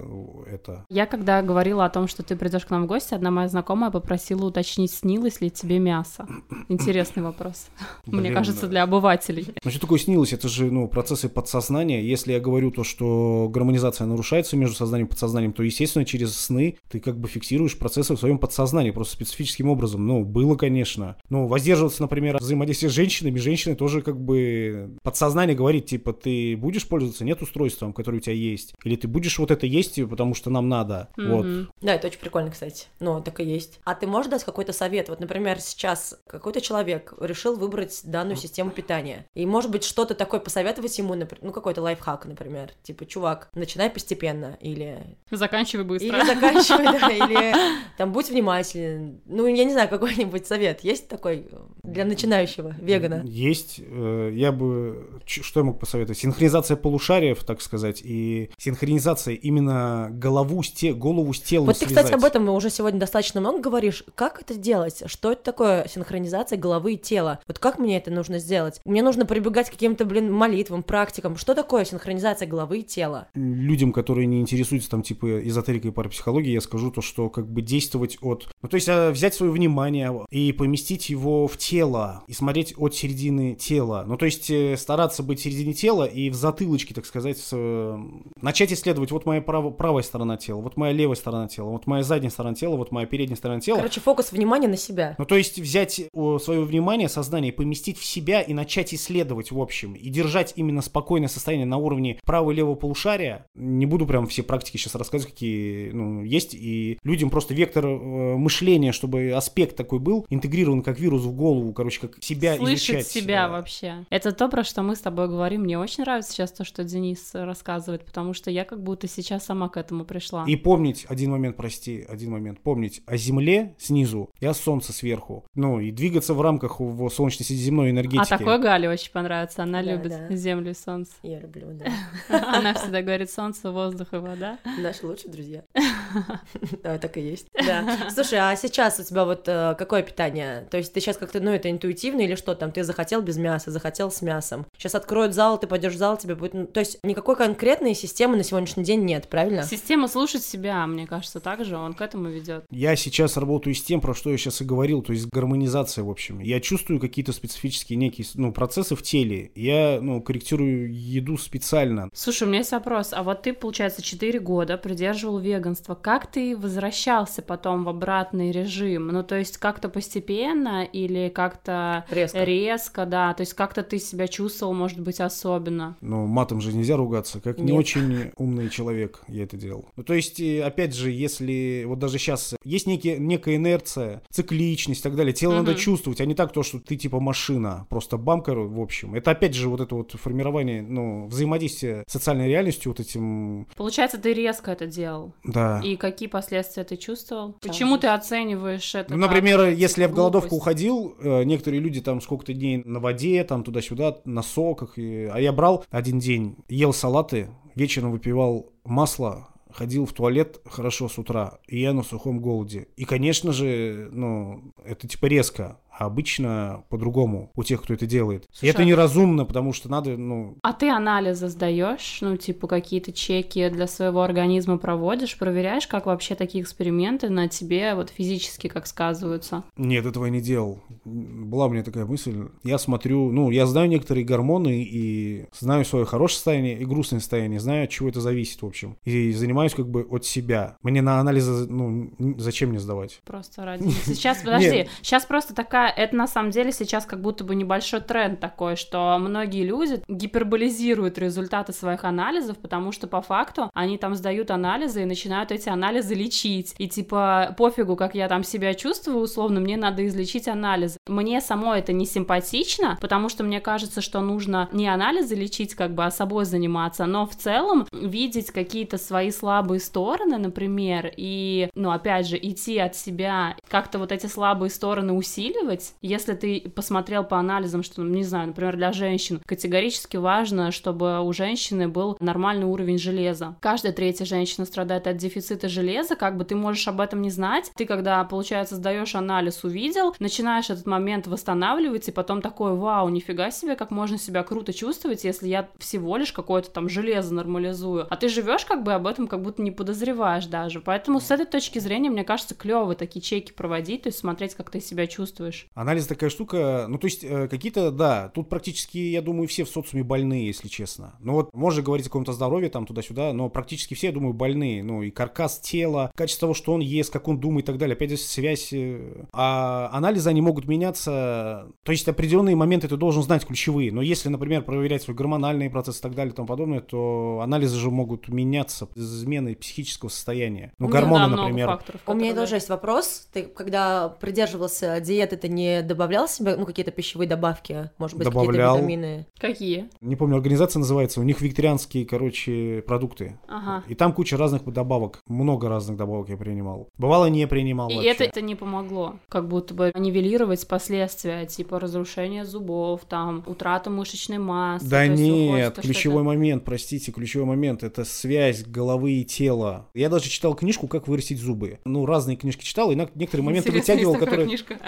э, 0.47 0.55
это. 0.55 0.87
Я 0.89 1.07
когда 1.07 1.43
говорила 1.43 1.85
о 1.85 1.91
том, 1.91 2.09
что 2.09 2.23
ты 2.23 2.37
придешь 2.37 2.65
к 2.65 2.71
нам 2.71 2.85
в 2.85 2.87
гости, 2.87 3.15
одна 3.15 3.31
моя 3.31 3.49
знакомая 3.49 3.91
попросила 3.91 4.47
уточнить, 4.47 4.93
снилось 4.93 5.41
ли 5.41 5.51
тебе 5.51 5.79
мясо. 5.79 6.27
Интересный 6.69 7.23
вопрос. 7.23 7.69
Мне 8.07 8.31
кажется, 8.31 8.63
да. 8.63 8.69
для 8.69 8.83
обывателей. 8.85 9.55
Ну, 9.65 9.71
что 9.71 9.81
такое 9.81 9.99
снилось? 9.99 10.33
Это 10.33 10.49
же, 10.49 10.71
ну, 10.71 10.89
процессы 10.89 11.29
подсознания. 11.29 12.03
Если 12.03 12.33
я 12.33 12.41
говорю 12.41 12.71
то, 12.71 12.85
что 12.85 13.49
гармонизация 13.53 14.07
нарушается 14.07 14.57
между 14.57 14.77
сознанием 14.77 15.07
и 15.07 15.11
подсознанием, 15.11 15.53
то, 15.53 15.63
естественно, 15.63 16.05
через 16.05 16.37
сны 16.37 16.79
ты 16.89 17.01
как 17.01 17.19
бы 17.19 17.29
фиксируешь 17.29 17.79
процессы 17.79 18.15
в 18.15 18.19
своем 18.19 18.39
подсознании, 18.39 18.91
просто 18.91 19.15
специфическим 19.15 19.69
образом. 19.69 20.07
Ну, 20.07 20.25
было, 20.25 20.57
конечно. 20.57 21.17
Ну, 21.29 21.47
воздерживаться, 21.47 22.03
например, 22.03 22.28
например, 22.29 22.43
взаимодействие 22.43 22.91
с 22.91 22.95
женщинами, 22.95 23.39
женщины 23.39 23.75
тоже 23.75 24.03
как 24.03 24.19
бы 24.21 24.97
подсознание 25.03 25.57
говорит, 25.57 25.87
типа, 25.87 26.13
ты 26.13 26.57
будешь 26.57 26.87
пользоваться 26.87 27.25
нет 27.25 27.41
устройством, 27.43 27.93
которое 27.93 28.19
у 28.19 28.21
тебя 28.21 28.35
есть, 28.35 28.75
или 28.85 28.97
ты 28.97 29.09
будешь 29.09 29.39
вот 29.39 29.51
это 29.51 29.67
есть, 29.67 29.97
потому 30.09 30.35
что 30.35 30.51
нам 30.51 30.69
надо, 30.69 31.09
Мгм. 31.17 31.31
вот. 31.33 31.47
Да, 31.81 31.95
это 31.95 32.09
очень 32.09 32.19
прикольно, 32.21 32.51
кстати. 32.51 32.87
Ну, 33.01 33.21
так 33.23 33.41
и 33.41 33.45
есть. 33.45 33.81
А 33.85 33.95
ты 33.95 34.07
можешь 34.07 34.31
дать 34.31 34.45
какой-то 34.45 34.73
совет? 34.73 35.09
Вот, 35.09 35.21
например, 35.21 35.61
сейчас 35.61 36.19
какой-то 36.27 36.61
человек 36.61 37.15
решил 37.21 37.57
выбрать 37.57 38.01
данную 38.05 38.37
систему 38.37 38.71
питания. 38.71 39.27
И, 39.35 39.47
может 39.47 39.71
быть, 39.71 39.85
что-то 39.85 40.15
такое 40.15 40.41
посоветовать 40.41 40.97
ему, 40.99 41.15
напр- 41.15 41.39
ну, 41.43 41.53
какой-то 41.53 41.83
лайфхак, 41.83 42.27
например. 42.27 42.71
Типа, 42.83 43.07
чувак, 43.07 43.49
начинай 43.55 43.91
постепенно. 43.91 44.57
Или, 44.61 44.99
Заканчивай 45.31 45.85
быстро. 45.85 46.09
или 46.09 46.25
заканчивай, 46.27 46.85
да, 46.85 47.09
или 47.27 47.55
там 47.97 48.13
будь 48.13 48.29
внимателен. 48.31 49.21
Ну, 49.27 49.47
я 49.47 49.65
не 49.65 49.73
знаю, 49.73 49.89
какой-нибудь 49.89 50.47
совет 50.47 50.83
есть 50.85 51.09
такой 51.09 51.47
для 51.83 52.05
начинающего 52.09 52.75
вегана? 52.81 53.23
Есть. 53.25 53.81
э, 53.85 54.33
Я 54.35 54.53
бы... 54.53 55.21
Что 55.27 55.61
я 55.61 55.65
мог 55.65 55.79
посоветовать? 55.79 56.19
Синхронизация 56.19 56.77
полушариев, 56.77 57.45
так 57.45 57.61
сказать, 57.61 58.01
и 58.05 58.51
синхронизация 58.59 59.35
именно 59.35 60.09
голову 60.11 60.63
с, 60.63 60.71
те... 60.71 60.93
голову 60.93 61.33
с 61.33 61.41
телом 61.41 61.67
Вот 61.67 61.79
ты, 61.79 61.87
кстати, 61.87 62.09
связать. 62.09 62.23
об 62.23 62.25
этом 62.25 62.49
уже 62.49 62.71
сегодня 62.71 63.01
достаточно 63.01 63.41
много 63.41 63.61
говоришь. 63.61 64.05
Как 64.15 64.41
это 64.41 64.55
делать? 64.55 65.03
Что 65.07 65.33
это 65.33 65.43
такое 65.43 65.87
синхронизация 65.89 66.59
головы 66.59 66.95
и 66.95 66.97
тела? 66.97 67.41
Вот 67.47 67.59
как 67.59 67.79
мне 67.79 67.99
это 67.99 68.11
нужно 68.11 68.39
сделать? 68.39 68.81
Мне 68.85 69.03
нужно 69.03 69.27
прибегать 69.27 69.69
к 69.69 69.73
каким-то, 69.73 70.05
блин, 70.05 70.33
молитвам, 70.33 70.83
практикам. 70.83 71.37
Что 71.37 71.55
такое 71.55 71.85
синхронизация 71.85 72.49
головы 72.49 72.79
и 72.81 72.83
тела? 72.83 73.29
людям, 73.35 73.93
которые 73.93 74.27
не 74.27 74.41
интересуются 74.41 74.91
там 74.91 75.03
типа 75.03 75.47
эзотерикой 75.47 75.91
и 75.91 75.95
парапсихологией, 75.95 76.55
я 76.55 76.61
скажу 76.61 76.91
то, 76.91 77.01
что 77.01 77.29
как 77.29 77.49
бы 77.49 77.63
действовать 77.63 78.19
от... 78.21 78.49
Ну, 78.63 78.69
то 78.69 78.75
есть 78.77 78.89
а, 78.89 79.11
взять 79.11 79.35
свое 79.35 79.53
внимание 79.53 80.13
и 80.31 80.53
поместить 80.53 81.11
его 81.11 81.47
в 81.47 81.57
тело, 81.57 81.98
и 82.27 82.33
смотреть 82.33 82.75
от 82.77 82.95
середины 82.95 83.55
тела. 83.55 84.05
Ну, 84.07 84.17
то 84.17 84.27
есть 84.27 84.51
э, 84.51 84.77
стараться 84.77 85.23
быть 85.23 85.41
в 85.41 85.43
середине 85.43 85.73
тела 85.73 86.05
и 86.05 86.31
в 86.31 86.35
затылочке, 86.35 86.95
так 86.95 87.07
сказать, 87.07 87.39
с, 87.39 87.51
э, 87.53 87.99
начать 88.41 88.73
исследовать 88.73 89.11
вот 89.11 89.27
моя 89.27 89.41
право- 89.41 89.71
правая 89.71 90.03
сторона 90.03 90.37
тела, 90.37 90.61
вот 90.61 90.77
моя 90.77 90.93
левая 90.93 91.17
сторона 91.17 91.49
тела, 91.49 91.71
вот 91.71 91.87
моя 91.87 92.03
задняя 92.03 92.31
сторона 92.31 92.55
тела, 92.55 92.77
вот 92.77 92.93
моя 92.93 93.07
передняя 93.07 93.37
сторона 93.37 93.61
тела. 93.61 93.79
Короче, 93.79 94.01
фокус 94.01 94.33
внимания 94.33 94.69
на 94.69 94.77
себя. 94.77 95.15
Ну, 95.19 95.25
то 95.25 95.37
есть 95.37 95.59
взять 95.59 96.01
свое 96.43 96.63
внимание, 96.63 97.09
сознание, 97.09 97.53
поместить 97.53 97.99
в 97.99 98.05
себя 98.05 98.43
и 98.43 98.53
начать 98.53 98.95
исследовать, 98.95 99.51
в 99.51 99.61
общем, 99.61 99.95
и 99.95 100.09
держать 100.11 100.53
именно 100.57 100.83
спокойное 100.83 101.29
состояние 101.29 101.67
на 101.67 101.77
уровне 101.77 102.19
правого 102.25 102.53
и 102.53 102.55
левого 102.55 102.75
полушария. 102.75 103.47
Не 103.55 103.87
буду 103.87 104.07
прям 104.07 104.27
все 104.27 104.43
практики 104.43 104.77
сейчас 104.77 104.95
рассказывать, 104.95 105.33
какие 105.35 105.91
ну, 105.91 106.23
есть, 106.23 106.55
и 106.55 106.99
людям 107.05 107.31
просто 107.31 107.55
вектор 107.55 107.87
э, 107.87 108.37
мышления, 108.37 108.93
чтобы 108.93 109.33
аспект 109.33 109.77
такой 109.77 109.99
был, 109.99 110.27
интегрирован 110.31 110.83
как 110.83 110.99
вирус 110.99 111.23
в 111.23 111.33
голову, 111.33 111.73
короче, 111.73 111.88
как 111.97 112.23
себя 112.23 112.57
Слышать 112.57 112.91
изучать. 112.91 113.07
себя 113.07 113.47
э, 113.47 113.49
вообще. 113.51 114.05
Это 114.11 114.33
то, 114.33 114.49
про 114.49 114.65
что 114.65 114.83
мы 114.83 114.97
с 114.97 115.01
тобой 115.01 115.29
говорим. 115.29 115.63
Мне 115.63 115.79
очень 115.79 116.03
нравится 116.05 116.33
сейчас 116.33 116.53
то, 116.53 116.65
что 116.65 116.85
Денис 116.85 117.31
рассказывает, 117.33 118.05
потому 118.05 118.35
что 118.35 118.51
я 118.51 118.65
как 118.65 118.83
будто 118.83 119.09
сейчас 119.09 119.45
сама 119.47 119.69
к 119.69 119.77
этому 119.77 120.05
пришла. 120.05 120.45
И 120.47 120.57
помнить, 120.57 121.07
один 121.09 121.31
момент, 121.31 121.57
прости, 121.57 122.05
один 122.09 122.33
момент, 122.33 122.61
помнить 122.61 123.03
о 123.07 123.17
Земле 123.17 123.75
снизу 123.79 124.31
и 124.41 124.47
о 124.47 124.55
Солнце 124.55 124.93
сверху. 124.93 125.45
Ну, 125.55 125.81
и 125.81 125.91
двигаться 125.91 126.35
в 126.35 126.41
рамках 126.43 126.81
в 126.81 127.09
солнечно-земной 127.09 127.91
энергетики. 127.91 128.21
А 128.33 128.39
такой 128.39 128.59
Гале 128.61 128.89
очень 128.91 129.13
понравится. 129.13 129.63
Она 129.63 129.83
Да, 129.83 129.93
любит 129.95 130.11
да. 130.29 130.35
землю 130.37 130.71
и 130.73 130.75
солнце. 130.75 131.13
Я 131.23 131.41
люблю, 131.41 131.69
да. 131.73 131.87
Она 132.59 132.75
всегда 132.75 133.03
говорит 133.03 133.31
солнце, 133.31 133.71
воздух 133.71 134.13
и 134.13 134.17
вода. 134.17 134.59
Наши 134.79 135.07
лучшие 135.07 135.31
друзья. 135.33 135.65
Да, 136.83 136.99
так 136.99 137.17
и 137.17 137.21
есть. 137.21 137.47
Да. 137.55 138.11
Слушай, 138.13 138.39
а 138.41 138.57
сейчас 138.57 138.99
у 138.99 139.05
тебя 139.05 139.25
вот 139.25 139.45
э, 139.47 139.75
какое 139.79 140.03
питание? 140.03 140.67
То 140.71 140.77
есть 140.77 140.93
ты 140.93 141.01
сейчас 141.01 141.17
как-то, 141.17 141.41
ну, 141.41 141.51
это 141.51 141.71
интуитивно 141.79 142.21
или 142.23 142.35
что 142.35 142.55
там? 142.55 142.73
Ты 142.73 142.83
захотел 142.83 143.23
без 143.23 143.37
мяса, 143.37 143.71
захотел 143.71 144.11
с 144.11 144.21
мясом. 144.21 144.67
Сейчас 144.77 144.95
откроют 144.95 145.33
зал, 145.33 145.59
ты 145.59 145.67
пойдешь 145.67 145.95
в 145.95 145.97
зал, 145.97 146.19
тебе 146.19 146.35
будет... 146.35 146.55
ну, 146.55 146.67
То 146.67 146.81
есть 146.81 146.99
никакой 147.05 147.37
конкретной 147.37 147.95
системы 147.95 148.37
на 148.37 148.43
сегодняшний 148.43 148.85
день 148.85 149.05
нет, 149.05 149.29
правильно? 149.29 149.63
Система 149.63 150.09
слушать 150.09 150.43
себя, 150.43 150.87
мне 150.87 151.07
кажется, 151.07 151.41
также 151.41 151.77
он 151.77 151.95
к 151.95 152.01
этому 152.01 152.29
ведет. 152.29 152.65
Я 152.71 152.97
сейчас 152.97 153.37
работаю 153.37 153.75
с 153.75 153.83
тем, 153.83 154.01
про 154.01 154.15
что 154.15 154.31
я 154.31 154.37
сейчас 154.37 154.61
и 154.61 154.65
говорил, 154.65 155.03
то 155.03 155.13
есть 155.13 155.27
гармонизация, 155.29 156.05
в 156.05 156.11
общем. 156.11 156.41
Я 156.41 156.61
чувствую 156.61 157.01
какие-то 157.01 157.33
специфические 157.33 157.97
некие 157.97 158.27
ну, 158.35 158.53
процессы 158.53 158.97
в 158.97 159.03
теле. 159.03 159.53
Я 159.55 160.01
ну, 160.03 160.21
корректирую 160.21 160.93
еду 160.93 161.39
специально. 161.39 162.11
Слушай, 162.13 162.45
у 162.45 162.47
меня 162.49 162.59
есть 162.59 162.73
вопрос. 162.73 163.13
А 163.13 163.23
вот 163.23 163.43
ты, 163.43 163.53
получается, 163.53 164.03
4 164.03 164.41
года 164.41 164.77
придерживал 164.77 165.39
веганство. 165.39 165.95
Как 165.95 166.31
ты 166.31 166.57
возвращался 166.57 167.43
потом 167.43 167.85
в 167.85 167.89
обратный 167.89 168.51
режим? 168.51 169.09
Ну, 169.09 169.23
то 169.23 169.37
есть 169.37 169.59
как-то 169.59 169.89
постепенно 169.89 170.85
или 170.85 171.29
как-то 171.29 171.68
Резко. 172.11 172.45
резко, 172.45 173.07
да? 173.07 173.35
То 173.35 173.43
есть 173.43 173.55
как-то 173.55 173.83
ты 173.83 173.99
себя 173.99 174.29
чувствовал, 174.29 174.75
может 174.75 175.01
быть, 175.01 175.21
особенно? 175.21 175.97
Но 176.01 176.27
матом 176.27 176.61
же 176.61 176.73
нельзя 176.73 176.97
ругаться, 176.97 177.41
как 177.41 177.59
не 177.59 177.73
Нет. 177.73 177.79
очень 177.81 178.31
умный 178.37 178.69
человек 178.69 179.21
я 179.29 179.45
это 179.45 179.57
делал. 179.57 179.87
Ну, 179.97 180.03
то 180.05 180.15
есть, 180.15 180.41
опять 180.41 180.95
же, 180.95 181.11
если 181.11 181.85
вот 181.87 181.99
даже 181.99 182.19
сейчас 182.19 182.55
есть 182.65 182.87
некие, 182.87 183.19
некая 183.19 183.57
инерция, 183.57 184.23
цикличность 184.31 185.01
и 185.01 185.03
так 185.03 185.17
далее, 185.17 185.33
тело 185.33 185.55
надо 185.55 185.73
Мгм. 185.73 185.81
чувствовать, 185.81 186.21
а 186.21 186.27
не 186.27 186.35
так 186.35 186.53
то, 186.53 186.63
что 186.63 186.79
ты 186.81 186.97
типа 186.97 187.21
машина, 187.21 187.87
просто 187.89 188.17
бампер, 188.17 188.59
в 188.59 188.81
общем. 188.81 189.15
Это 189.15 189.31
опять 189.33 189.55
же 189.55 189.69
вот 189.69 189.81
это 189.81 189.95
вот 189.95 190.13
формирование, 190.13 190.83
ну, 190.83 191.27
взаимодействия 191.27 192.05
с 192.07 192.13
социальной 192.13 192.49
реальностью, 192.49 192.91
вот 192.93 193.01
этим, 193.01 193.67
Получается, 193.77 194.19
ты 194.19 194.33
резко 194.33 194.71
это 194.73 194.87
делал. 194.87 195.33
да. 195.45 195.81
И 195.85 195.97
какие 195.97 196.29
последствия 196.29 196.85
ты 196.85 196.97
чувствовал? 196.97 197.55
Почему 197.61 197.99
ты 197.99 198.09
оцениваешь 198.09 198.95
это? 198.95 199.15
Ну, 199.15 199.21
как 199.23 199.31
например, 199.31 199.69
если 199.69 200.03
я 200.03 200.09
в 200.09 200.13
голодовку 200.15 200.57
уходил, 200.57 201.15
э, 201.21 201.45
некоторые 201.59 201.81
люди 201.81 202.01
там 202.01 202.21
сколько-то 202.21 202.55
дней 202.55 202.83
на 202.85 203.01
воде, 203.01 203.43
там 203.43 203.65
туда-сюда, 203.65 204.19
на 204.25 204.43
соках, 204.43 204.97
и- 204.97 205.25
а 205.25 205.41
я 205.41 205.53
брал 205.53 205.85
один 205.91 206.21
день, 206.21 206.57
ел 206.69 206.93
салаты, 206.93 207.49
вечером 207.75 208.13
выпивал 208.13 208.73
масло, 208.85 209.49
ходил 209.73 210.07
в 210.07 210.13
туалет 210.13 210.61
хорошо 210.65 211.09
с 211.09 211.19
утра, 211.19 211.59
и 211.67 211.81
я 211.81 211.93
на 211.93 212.03
сухом 212.05 212.41
голоде. 212.41 212.87
И, 212.97 213.05
конечно 213.05 213.53
же, 213.53 214.09
ну, 214.13 214.73
это 214.85 215.09
типа 215.09 215.27
резко, 215.27 215.81
а 215.99 216.07
обычно 216.07 216.85
по-другому 216.89 217.51
у 217.57 217.65
тех, 217.65 217.83
кто 217.83 217.95
это 217.95 218.07
делает. 218.07 218.45
и 218.45 218.47
Слушай, 218.53 218.71
это 218.71 218.83
а- 218.83 218.85
неразумно, 218.85 219.45
потому 219.45 219.73
что 219.73 219.89
надо, 219.89 220.17
ну, 220.17 220.57
А 220.63 220.73
ты 220.73 220.89
анализы 220.91 221.49
сдаешь, 221.49 222.19
ну, 222.21 222.37
типа, 222.37 222.69
какие-то 222.69 223.13
чеки 223.13 223.69
для 223.69 223.87
своего 223.87 224.23
организма 224.23 224.79
проводишь, 224.79 225.37
проверяешь, 225.37 225.87
как 225.87 226.07
вообще 226.07 226.35
такие 226.37 226.63
эксперименты 226.63 227.29
на 227.31 227.49
тебе 227.49 227.95
вот 227.95 228.11
физически 228.11 228.69
как 228.69 228.87
сказываются? 228.87 229.65
Нет, 229.77 230.07
этого 230.07 230.27
я 230.27 230.31
не 230.31 230.41
делал. 230.41 230.81
Была 231.05 231.67
у 231.67 231.71
меня 231.71 231.83
такая 231.83 232.07
мысль. 232.07 232.49
Я 232.63 232.79
смотрю, 232.79 233.33
ну, 233.33 233.51
я 233.51 233.67
знаю 233.67 233.89
некоторые 233.89 234.25
гормоны 234.25 234.83
и 234.83 235.47
знаю 235.59 235.85
свое 235.85 236.05
хорошее 236.05 236.37
состояние 236.37 236.79
и 236.79 236.85
грустное 236.85 237.21
состояние, 237.21 237.59
знаю, 237.59 237.85
от 237.85 237.91
чего 237.91 238.09
это 238.09 238.21
зависит, 238.21 238.63
в 238.63 238.67
общем. 238.67 238.97
И 239.05 239.33
занимаюсь 239.33 239.75
как 239.75 239.89
бы 239.89 240.03
от 240.09 240.25
себя. 240.25 240.77
Мне 240.83 241.03
на 241.03 241.19
анализы, 241.19 241.67
ну, 241.69 242.13
зачем 242.39 242.71
мне 242.71 242.79
сдавать? 242.79 243.21
Просто 243.25 243.65
ради... 243.65 243.89
Сейчас, 244.07 244.39
подожди, 244.45 244.89
сейчас 245.03 245.25
просто 245.25 245.55
такая, 245.55 245.88
это 245.91 246.17
на 246.17 246.27
самом 246.27 246.51
деле 246.51 246.73
сейчас 246.73 247.05
как 247.07 247.21
будто 247.21 247.45
бы 247.45 247.55
небольшой 247.55 248.01
тренд 248.01 248.41
такой, 248.41 248.77
что 248.77 249.17
многие 249.19 249.65
люди 249.65 250.03
гиперболизируют 250.09 251.19
результаты 251.19 251.73
своих 251.73 252.05
анализов, 252.05 252.59
потому 252.59 252.93
что 252.93 253.07
по 253.07 253.21
факту 253.23 253.71
они 253.75 253.99
там 253.99 254.15
сдают 254.15 254.51
анализы 254.51 255.03
и 255.03 255.07
начинают 255.07 255.53
эти 255.53 255.69
анализы 255.69 256.15
лечить. 256.15 256.75
И 256.79 256.89
типа 256.89 257.55
пофигу, 257.57 257.97
как 257.97 258.15
я 258.15 258.29
там 258.29 258.45
себя 258.45 258.75
чувствую, 258.75 259.19
условно, 259.19 259.61
мне 259.61 259.77
надо 259.77 260.07
излечить 260.07 260.49
анализы. 260.49 260.99
Мне 261.07 261.41
самой 261.41 261.81
это 261.81 261.93
не 261.93 262.07
симпатично, 262.07 262.99
потому 263.01 263.29
что 263.29 263.45
мне 263.45 263.61
кажется, 263.61 264.01
что 264.01 264.21
нужно 264.21 264.69
не 264.73 264.89
анализы 264.89 265.35
лечить, 265.35 265.75
как 265.75 265.95
бы, 265.95 266.05
а 266.05 266.11
собой 266.11 266.45
заниматься, 266.45 267.07
но 267.07 267.27
в 267.27 267.37
целом 267.37 267.87
видеть 267.93 268.51
какие-то 268.51 268.99
свои 268.99 269.31
слабые 269.31 269.81
стороны, 269.81 270.39
например, 270.39 271.13
и, 271.17 271.71
ну, 271.75 271.91
опять 271.91 272.27
же, 272.27 272.37
идти 272.37 272.79
от 272.79 272.97
себя, 272.97 273.57
как-то 273.69 273.99
вот 273.99 274.13
эти 274.13 274.27
слабые 274.27 274.71
стороны 274.71 275.13
усиливать. 275.13 275.78
Если 276.03 276.35
ты 276.35 276.61
посмотрел 276.75 277.25
по 277.25 277.39
анализам, 277.39 277.83
что, 277.83 278.03
не 278.03 278.25
знаю, 278.25 278.49
например, 278.49 278.77
для 278.77 278.93
женщин 278.93 279.41
категорически 279.47 280.17
важно, 280.17 280.71
чтобы 280.71 281.21
у 281.21 281.33
женщины 281.33 281.89
был 281.89 282.17
нормальный 282.21 282.67
уровень 282.67 282.99
железа. 282.99 283.57
Каждая 283.61 283.93
третья 283.93 284.25
женщина 284.25 284.67
страдает 284.67 285.07
от 285.07 285.17
дефицита 285.17 285.69
железа, 285.69 286.17
как 286.17 286.37
бы 286.37 286.45
ты 286.45 286.55
можешь 286.55 286.87
об 286.89 287.01
этом 287.01 287.23
не 287.23 287.31
знать. 287.31 287.71
Ты, 287.75 287.87
когда, 287.87 288.23
получается, 288.25 288.77
сдаешь 288.77 289.15
анализ, 289.15 289.65
увидел, 289.65 290.15
начинаешь 290.19 290.71
этот 290.71 290.87
момент 290.87 291.27
восстанавливать, 291.27 292.09
и 292.09 292.13
потом 292.13 292.43
такой, 292.43 292.75
вау, 292.75 293.09
нифига 293.09 293.51
себе, 293.51 293.77
как 293.77 293.91
можно 293.91 294.19
себя 294.19 294.43
круто 294.43 294.73
чувствовать, 294.73 295.25
если 295.25 295.49
я 295.49 295.69
всего 295.79 296.17
лишь 296.17 296.33
какое-то 296.33 296.71
там 296.71 296.89
железо 296.89 297.35
нормализую. 297.35 298.07
А 298.11 298.17
ты 298.17 298.29
живешь 298.29 298.65
как 298.65 298.83
бы 298.83 298.93
об 298.93 299.07
этом 299.07 299.27
как 299.29 299.43
будто 299.43 299.63
не 299.63 299.71
подозреваешь 299.71 300.47
даже. 300.47 300.81
Поэтому 300.81 301.21
с 301.21 301.31
этой 301.31 301.47
точки 301.47 301.79
зрения, 301.79 302.11
мне 302.11 302.25
кажется, 302.25 302.55
клево 302.55 302.95
такие 302.95 303.21
чеки 303.21 303.53
проводить, 303.53 304.03
то 304.03 304.09
есть 304.09 304.19
смотреть, 304.19 304.55
как 304.55 304.71
ты 304.71 304.81
себя 304.81 305.07
чувствуешь. 305.07 305.68
Анализ 305.75 306.07
такая 306.07 306.31
штука, 306.31 306.87
ну, 306.89 306.99
то 306.99 307.07
есть, 307.07 307.25
э, 307.25 307.49
какие-то, 307.49 307.91
да, 307.91 308.31
тут 308.35 308.49
практически, 308.49 308.99
я 308.99 309.23
думаю, 309.23 309.47
все 309.49 309.65
в 309.65 309.69
социуме 309.69 310.03
больные, 310.05 310.47
если 310.47 310.69
честно. 310.69 311.15
Ну, 311.21 311.35
вот 311.35 311.55
можно 311.55 311.83
говорить 311.83 312.07
о 312.07 312.11
каком-то 312.11 312.33
здоровье 312.33 312.69
там 312.71 312.87
туда-сюда, 312.87 313.33
но 313.33 313.49
практически 313.49 313.95
все, 313.95 314.09
я 314.09 314.13
думаю, 314.13 314.33
больные. 314.35 314.83
Ну, 314.83 315.03
и 315.03 315.11
каркас 315.11 315.61
тела, 315.61 316.11
качество 316.17 316.47
того, 316.47 316.55
что 316.55 316.73
он 316.73 316.81
ест, 316.81 317.13
как 317.13 317.29
он 317.29 317.39
думает 317.39 317.65
и 317.65 317.67
так 317.67 317.79
далее. 317.79 317.95
Опять 317.95 318.11
же, 318.11 318.17
связь. 318.17 318.71
э, 318.73 319.25
А 319.33 319.91
анализы, 319.93 320.29
они 320.31 320.41
могут 320.41 320.67
меняться. 320.67 321.69
То 321.85 321.93
есть, 321.93 322.07
определенные 322.09 322.57
моменты 322.57 322.89
ты 322.89 322.97
должен 322.97 323.23
знать 323.23 323.45
ключевые. 323.47 323.93
Но 323.93 324.03
если, 324.03 324.29
например, 324.29 324.63
проверять 324.63 325.03
свой 325.03 325.17
гормональный 325.17 325.71
процесс 325.71 325.99
и 325.99 326.03
так 326.03 326.15
далее 326.15 326.33
и 326.33 326.37
тому 326.37 326.49
подобное, 326.49 326.81
то 326.81 327.41
анализы 327.43 327.77
же 327.77 327.91
могут 327.91 328.29
меняться 328.29 328.89
из 328.95 329.21
измены 329.21 329.55
психического 329.55 330.09
состояния. 330.09 330.73
Ну, 330.79 330.89
гормоны, 330.89 331.25
да, 331.25 331.29
много 331.29 331.43
например. 331.43 331.67
факторов, 331.69 332.01
У 332.07 332.15
меня 332.15 332.35
тоже 332.35 332.57
есть 332.57 332.69
вопрос. 332.69 333.29
Ты, 333.33 333.45
когда 333.45 334.09
придерживался 334.09 335.01
диеты, 335.01 335.37
ты 335.37 335.49
не 335.49 335.58
добавлял 335.87 336.29
себе, 336.29 336.57
ну, 336.57 336.67
какие-то 336.67 336.91
пищевые 336.91 337.29
добавки? 337.29 337.91
Может 337.99 338.17
быть, 338.17 338.29
какие-то 338.29 338.53
витамины? 338.53 339.27
Какие? 339.39 339.89
Не 340.01 340.17
помню, 340.17 340.37
организация 340.37 340.81
называется. 340.81 341.21
У 341.21 341.25
них 341.25 341.41
викторианские, 341.41 342.05
короче, 342.07 342.83
продукты. 342.87 343.39
Ага. 343.49 343.85
И 343.89 343.95
там 343.95 344.13
куча 344.13 344.37
разных 344.37 344.65
добавок. 344.65 345.23
Много 345.27 345.69
разных 345.69 345.97
добавок 345.97 346.29
я 346.29 346.37
принимал. 346.37 346.89
Бывало, 346.99 347.27
не 347.27 347.47
принимал 347.47 347.89
И 347.89 347.95
вообще. 347.95 348.11
это, 348.11 348.25
это 348.25 348.41
не 348.41 348.55
помогло. 348.55 349.17
Как 349.29 349.49
будто 349.49 349.75
бы 349.75 349.93
нивелировать 349.95 350.67
последствия, 350.69 351.47
типа 351.47 351.81
разрушение 351.81 352.45
зубов, 352.45 353.03
там, 353.09 353.43
утрата 353.47 353.91
мышечной 353.91 354.39
массы. 354.39 354.89
Да 354.89 355.07
нет, 355.07 355.73
что 355.73 355.83
ключевой 355.83 356.23
момент, 356.23 356.65
простите, 356.65 357.13
ключевой 357.13 357.47
момент 357.47 357.83
это 357.83 358.05
связь 358.05 358.65
головы 358.65 359.13
и 359.13 359.25
тела. 359.25 359.89
Я 359.95 360.09
даже 360.09 360.29
читал 360.29 360.55
книжку 360.55 360.89
«Как 360.89 361.09
вырастить 361.09 361.39
зубы». 361.39 361.79
Ну, 361.85 362.07
разные 362.07 362.37
книжки 362.37 362.65
читал, 362.65 362.91
и 362.91 362.95
на 362.95 363.09
некоторые 363.15 363.45
моменты 363.45 363.73
вытягивал, 363.73 364.17
которые... 364.17 364.47
книжка. 364.47 364.79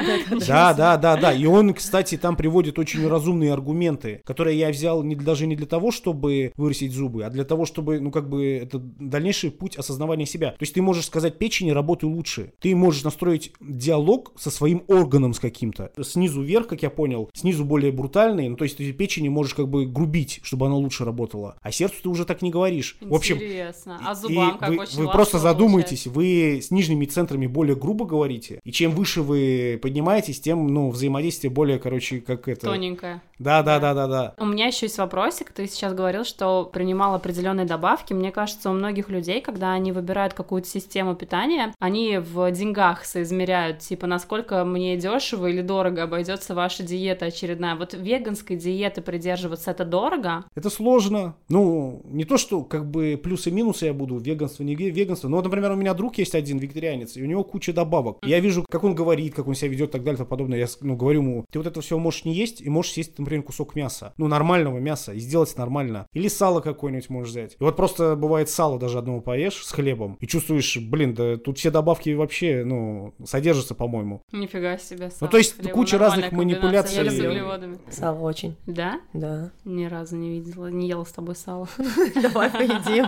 Да, 0.46 0.59
да, 0.74 0.96
да, 0.96 1.16
да. 1.16 1.32
И 1.32 1.44
он, 1.46 1.74
кстати, 1.74 2.16
там 2.16 2.36
приводит 2.36 2.78
очень 2.78 3.06
разумные 3.06 3.52
аргументы, 3.52 4.22
которые 4.24 4.58
я 4.58 4.70
взял 4.70 5.02
не, 5.02 5.14
даже 5.14 5.46
не 5.46 5.56
для 5.56 5.66
того, 5.66 5.90
чтобы 5.90 6.52
вырастить 6.56 6.92
зубы, 6.92 7.24
а 7.24 7.30
для 7.30 7.44
того, 7.44 7.64
чтобы, 7.66 8.00
ну, 8.00 8.10
как 8.10 8.28
бы, 8.28 8.56
это 8.56 8.78
дальнейший 8.78 9.50
путь 9.50 9.76
осознавания 9.76 10.26
себя. 10.26 10.50
То 10.50 10.62
есть 10.62 10.74
ты 10.74 10.82
можешь 10.82 11.06
сказать 11.06 11.38
печени, 11.38 11.70
работай 11.70 12.08
лучше. 12.08 12.52
Ты 12.60 12.74
можешь 12.74 13.04
настроить 13.04 13.52
диалог 13.60 14.32
со 14.38 14.50
своим 14.50 14.84
органом 14.88 15.34
с 15.34 15.40
каким-то. 15.40 15.92
Снизу 16.02 16.42
вверх, 16.42 16.66
как 16.66 16.82
я 16.82 16.90
понял, 16.90 17.30
снизу 17.34 17.64
более 17.64 17.92
брутальный, 17.92 18.48
ну, 18.48 18.56
то 18.56 18.64
есть 18.64 18.76
ты 18.76 18.92
печени 18.92 19.28
можешь 19.28 19.54
как 19.54 19.68
бы 19.68 19.86
грубить, 19.86 20.40
чтобы 20.42 20.66
она 20.66 20.76
лучше 20.76 21.04
работала. 21.04 21.56
А 21.60 21.72
сердцу 21.72 21.96
ты 22.02 22.08
уже 22.08 22.24
так 22.24 22.42
не 22.42 22.50
говоришь. 22.50 22.96
В 23.00 23.14
общем, 23.14 23.36
Интересно. 23.36 23.98
А 24.04 24.14
зубам 24.14 24.58
как 24.58 24.68
вы, 24.68 24.78
очень 24.78 24.98
вы 24.98 25.10
просто 25.10 25.38
задумайтесь, 25.38 26.04
получается. 26.04 26.10
вы 26.10 26.62
с 26.62 26.70
нижними 26.70 27.06
центрами 27.06 27.46
более 27.46 27.76
грубо 27.76 28.04
говорите, 28.04 28.60
и 28.64 28.72
чем 28.72 28.92
выше 28.92 29.22
вы 29.22 29.78
поднимаетесь, 29.80 30.39
тем, 30.40 30.66
ну, 30.66 30.90
взаимодействие 30.90 31.50
более, 31.50 31.78
короче, 31.78 32.20
как 32.20 32.48
это... 32.48 32.66
Тоненькая. 32.66 33.22
Да, 33.38 33.62
да, 33.62 33.78
да, 33.78 33.94
да, 33.94 34.06
да. 34.06 34.34
У 34.38 34.44
меня 34.44 34.66
еще 34.66 34.86
есть 34.86 34.98
вопросик. 34.98 35.50
Ты 35.50 35.66
сейчас 35.66 35.94
говорил, 35.94 36.24
что 36.24 36.64
принимал 36.70 37.14
определенные 37.14 37.64
добавки. 37.64 38.12
Мне 38.12 38.32
кажется, 38.32 38.68
у 38.68 38.74
многих 38.74 39.08
людей, 39.08 39.40
когда 39.40 39.72
они 39.72 39.92
выбирают 39.92 40.34
какую-то 40.34 40.68
систему 40.68 41.14
питания, 41.14 41.74
они 41.78 42.18
в 42.18 42.50
деньгах 42.50 43.06
соизмеряют, 43.06 43.78
типа, 43.78 44.06
насколько 44.06 44.62
мне 44.66 44.98
дешево 44.98 45.46
или 45.46 45.62
дорого 45.62 46.02
обойдется 46.02 46.54
ваша 46.54 46.82
диета 46.82 47.26
очередная. 47.26 47.76
Вот 47.76 47.94
веганской 47.94 48.56
диеты 48.56 49.00
придерживаться 49.00 49.70
это 49.70 49.86
дорого. 49.86 50.44
Это 50.54 50.68
сложно. 50.68 51.34
Ну, 51.48 52.02
не 52.04 52.24
то, 52.24 52.36
что 52.36 52.62
как 52.62 52.90
бы 52.90 53.18
плюсы 53.22 53.48
и 53.48 53.52
минусы 53.52 53.86
я 53.86 53.94
буду, 53.94 54.18
веганство, 54.18 54.64
не 54.64 54.74
веганство. 54.74 55.28
Но, 55.28 55.36
вот, 55.36 55.44
например, 55.44 55.72
у 55.72 55.76
меня 55.76 55.94
друг 55.94 56.18
есть 56.18 56.34
один, 56.34 56.58
вегетарианец, 56.58 57.16
и 57.16 57.22
у 57.22 57.26
него 57.26 57.42
куча 57.42 57.72
добавок. 57.72 58.18
Я 58.22 58.40
вижу, 58.40 58.66
как 58.68 58.84
он 58.84 58.94
говорит, 58.94 59.34
как 59.34 59.48
он 59.48 59.54
себя 59.54 59.70
ведет 59.70 59.88
и 59.88 59.92
так 59.92 60.04
далее 60.04 60.18
подобное. 60.30 60.58
Я 60.58 60.66
ну, 60.80 60.96
говорю 60.96 61.20
ему, 61.20 61.44
ты 61.50 61.58
вот 61.58 61.66
это 61.66 61.80
все 61.80 61.98
можешь 61.98 62.24
не 62.24 62.32
есть, 62.34 62.60
и 62.60 62.70
можешь 62.70 62.92
съесть, 62.92 63.18
например, 63.18 63.42
кусок 63.42 63.74
мяса. 63.74 64.14
Ну, 64.16 64.28
нормального 64.28 64.78
мяса, 64.78 65.12
и 65.12 65.18
сделать 65.18 65.56
нормально. 65.56 66.06
Или 66.12 66.28
сало 66.28 66.60
какое-нибудь 66.60 67.10
можешь 67.10 67.30
взять. 67.32 67.56
И 67.60 67.62
вот 67.62 67.76
просто 67.76 68.16
бывает 68.16 68.48
сало 68.48 68.78
даже 68.78 68.98
одного 68.98 69.20
поешь 69.20 69.64
с 69.64 69.72
хлебом, 69.72 70.16
и 70.20 70.26
чувствуешь, 70.26 70.78
блин, 70.78 71.14
да 71.14 71.36
тут 71.36 71.58
все 71.58 71.70
добавки 71.70 72.10
вообще, 72.10 72.64
ну, 72.64 73.14
содержатся, 73.24 73.74
по-моему. 73.74 74.22
Нифига 74.32 74.78
себе. 74.78 75.06
Ну, 75.06 75.10
сало 75.10 75.30
то 75.30 75.38
есть 75.38 75.50
с 75.50 75.54
хлебом. 75.54 75.72
куча 75.72 75.98
разных 75.98 76.32
манипуляций. 76.32 77.10
с 77.10 77.18
углеводами. 77.18 77.78
Сало 77.90 78.20
очень, 78.20 78.56
Да? 78.66 79.00
да. 79.12 79.50
Ни 79.64 79.84
разу 79.86 80.16
не 80.16 80.30
видела, 80.30 80.66
не 80.66 80.88
ела 80.88 81.04
с 81.04 81.12
тобой 81.12 81.34
сало. 81.34 81.68
Давай 82.22 82.50
поедим. 82.50 83.06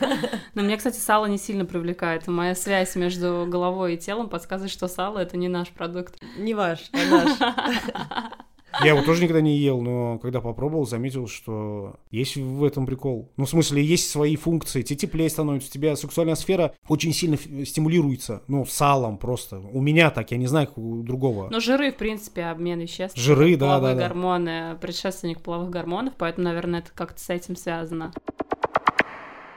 Но 0.54 0.62
меня, 0.62 0.76
кстати, 0.76 0.98
сало 0.98 1.26
не 1.26 1.38
сильно 1.38 1.64
привлекает. 1.64 2.26
Моя 2.26 2.54
связь 2.54 2.96
между 2.96 3.46
головой 3.48 3.94
и 3.94 3.98
телом 3.98 4.28
подсказывает, 4.28 4.70
что 4.72 4.88
сало 4.88 5.18
это 5.18 5.36
не 5.36 5.48
наш 5.48 5.68
продукт. 5.68 6.16
Не 6.38 6.54
ваш, 6.60 6.90
а 6.92 6.98
наш. 7.10 7.38
Я 8.84 8.90
его 8.92 9.02
тоже 9.02 9.22
никогда 9.22 9.40
не 9.40 9.58
ел, 9.58 9.80
но 9.80 10.18
когда 10.18 10.40
попробовал, 10.40 10.86
заметил, 10.86 11.26
что 11.26 11.96
есть 12.10 12.36
в 12.36 12.64
этом 12.64 12.86
прикол. 12.86 13.30
Ну, 13.36 13.44
в 13.44 13.48
смысле, 13.50 13.84
есть 13.84 14.08
свои 14.08 14.36
функции. 14.36 14.82
Тебе 14.82 14.96
теплее 14.96 15.28
становится, 15.28 15.68
у 15.68 15.72
тебя 15.72 15.96
сексуальная 15.96 16.36
сфера 16.36 16.74
очень 16.88 17.12
сильно 17.12 17.36
стимулируется. 17.66 18.42
Ну, 18.46 18.64
салом 18.64 19.18
просто. 19.18 19.58
У 19.58 19.80
меня 19.80 20.10
так, 20.10 20.30
я 20.30 20.36
не 20.36 20.46
знаю, 20.46 20.68
как 20.68 20.78
у 20.78 21.02
другого. 21.02 21.48
Но 21.50 21.60
жиры, 21.60 21.90
в 21.92 21.96
принципе, 21.96 22.44
обмен 22.44 22.80
веществ. 22.80 23.18
Жиры, 23.18 23.56
да, 23.56 23.66
половые 23.66 23.94
да, 23.94 24.00
да. 24.00 24.08
гормоны, 24.08 24.78
предшественник 24.80 25.40
половых 25.40 25.70
гормонов, 25.70 26.14
поэтому, 26.16 26.44
наверное, 26.44 26.80
это 26.80 26.90
как-то 26.94 27.20
с 27.20 27.28
этим 27.28 27.56
связано. 27.56 28.12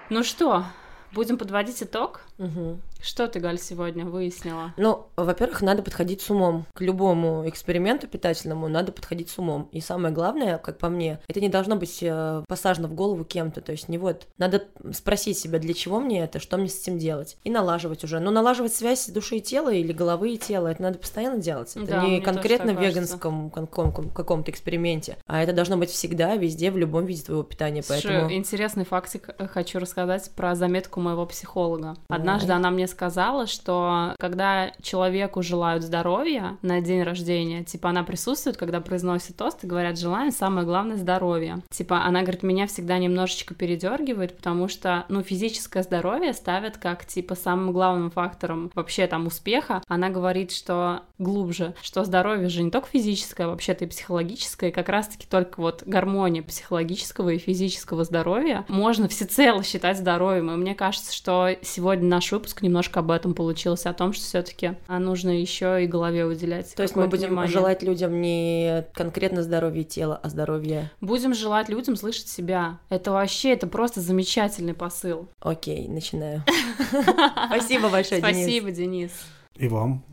Ну 0.10 0.24
что, 0.24 0.66
будем 1.14 1.38
подводить 1.38 1.82
итог? 1.82 2.22
Мгм. 2.38 2.82
Что 3.04 3.28
ты, 3.28 3.42
Галь, 3.42 3.60
сегодня 3.60 4.06
выяснила? 4.06 4.74
Ну, 4.78 5.08
во-первых, 5.18 5.62
надо 5.62 5.84
подходить 5.84 6.22
с 6.22 6.30
умом. 6.30 6.66
К 6.74 6.80
любому 6.80 7.44
эксперименту 7.50 8.08
питательному 8.08 8.70
надо 8.70 8.94
подходить 8.94 9.30
с 9.30 9.38
умом. 9.38 9.68
И 9.74 9.82
самое 9.82 10.14
главное, 10.14 10.58
как 10.58 10.78
по 10.78 10.88
мне, 10.88 11.20
это 11.28 11.42
не 11.42 11.50
должно 11.50 11.76
быть 11.76 12.00
э, 12.02 12.44
посажено 12.48 12.88
в 12.88 12.94
голову 12.94 13.26
кем-то. 13.26 13.60
То 13.60 13.74
есть 13.74 13.90
не 13.90 13.98
вот, 13.98 14.28
надо 14.38 14.64
спросить 14.94 15.38
себя, 15.38 15.60
для 15.60 15.74
чего 15.74 16.00
мне 16.00 16.24
это, 16.24 16.40
что 16.40 16.56
мне 16.56 16.70
с 16.70 16.82
этим 16.82 16.98
делать. 16.98 17.36
И 17.44 17.50
налаживать 17.50 18.06
уже. 18.06 18.22
Но 18.22 18.32
налаживать 18.32 18.74
связь 18.74 19.10
души 19.10 19.36
и 19.38 19.42
тела 19.42 19.74
или 19.74 19.92
головы 19.92 20.36
и 20.36 20.38
тела, 20.38 20.70
это 20.70 20.82
надо 20.82 20.98
постоянно 20.98 21.40
делать. 21.40 21.76
Это 21.76 21.86
Да, 21.86 22.06
не 22.06 22.22
конкретно 22.22 22.74
в 22.74 22.82
веганском 22.82 23.50
каком- 23.50 24.12
каком-то 24.12 24.50
эксперименте, 24.50 25.18
а 25.28 25.44
это 25.44 25.52
должно 25.52 25.76
быть 25.76 25.90
всегда, 25.90 26.38
везде, 26.38 26.72
в 26.72 26.78
любом 26.78 27.06
виде 27.06 27.24
твоего 27.24 27.44
питания. 27.44 27.84
Слушай, 27.84 28.12
Поэтому... 28.12 28.34
интересный 28.34 28.86
фактик 28.86 29.30
э, 29.38 29.48
хочу 29.48 29.80
рассказать 29.80 30.32
про 30.38 30.56
заметку 30.56 31.02
моего 31.02 31.26
психолога. 31.26 31.98
Однажды 32.08 32.54
она 32.54 32.72
мне 32.72 32.88
сказала, 32.94 33.48
что 33.48 34.16
когда 34.20 34.72
человеку 34.82 35.42
желают 35.42 35.84
здоровья 35.84 36.58
на 36.62 36.80
день 36.80 37.04
рождения, 37.04 37.64
типа 37.64 37.90
она 37.90 38.04
присутствует, 38.04 38.56
когда 38.58 38.80
произносит 38.80 39.36
тост 39.36 39.64
и 39.64 39.68
говорят 39.68 40.00
желаем, 40.00 40.32
самое 40.32 40.66
главное 40.66 40.98
здоровье. 40.98 41.62
Типа 41.70 42.04
она 42.04 42.22
говорит, 42.22 42.44
меня 42.44 42.68
всегда 42.68 42.98
немножечко 42.98 43.56
передергивает, 43.56 44.38
потому 44.38 44.68
что, 44.68 45.06
ну, 45.10 45.24
физическое 45.24 45.84
здоровье 45.84 46.34
ставят 46.34 46.78
как, 46.78 47.06
типа, 47.06 47.36
самым 47.36 47.74
главным 47.74 48.12
фактором 48.12 48.72
вообще 48.76 49.08
там 49.08 49.28
успеха. 49.28 49.82
Она 49.88 50.10
говорит, 50.10 50.52
что 50.52 51.02
глубже, 51.18 51.74
что 51.82 52.04
здоровье 52.04 52.50
же 52.50 52.64
не 52.64 52.72
только 52.72 52.88
физическое, 52.90 53.46
а 53.46 53.50
вообще-то 53.50 53.86
и 53.86 53.88
психологическое, 53.88 54.70
и 54.70 54.74
как 54.74 54.90
раз-таки 54.90 55.26
только 55.28 55.60
вот 55.60 55.84
гармония 55.86 56.44
психологического 56.44 57.30
и 57.30 57.38
физического 57.38 58.04
здоровья 58.04 58.66
можно 58.68 59.08
всецело 59.08 59.64
считать 59.64 59.98
здоровьем. 59.98 60.52
И 60.52 60.56
мне 60.56 60.76
кажется, 60.76 61.14
что 61.14 61.50
сегодня 61.62 62.08
наш 62.08 62.32
выпуск 62.32 62.62
немножко 62.62 62.83
об 63.00 63.12
этом 63.12 63.34
получился, 63.34 63.90
о 63.90 63.94
том, 63.94 64.14
что 64.14 64.24
все-таки 64.24 64.76
нужно 64.88 65.30
еще 65.30 65.84
и 65.84 65.88
голове 65.88 66.26
уделять. 66.26 66.74
То 66.76 66.84
есть 66.84 66.96
мы 66.96 67.08
будем 67.08 67.30
внимание. 67.30 67.52
желать 67.52 67.84
людям 67.84 68.22
не 68.22 68.86
конкретно 68.94 69.44
здоровья 69.44 69.84
тела, 69.84 70.20
а 70.22 70.30
здоровья. 70.30 70.92
Будем 71.02 71.34
желать 71.34 71.70
людям 71.70 71.96
слышать 71.96 72.28
себя. 72.28 72.80
Это 72.90 73.12
вообще, 73.12 73.54
это 73.54 73.68
просто 73.68 74.02
замечательный 74.02 74.74
посыл. 74.74 75.28
Окей, 75.40 75.88
начинаю. 75.88 76.44
Спасибо 77.48 77.90
большое, 77.90 78.22
Денис. 78.22 78.38
Спасибо, 78.38 78.72
Денис. 78.72 79.12
И 79.56 79.68
вам. 79.68 80.04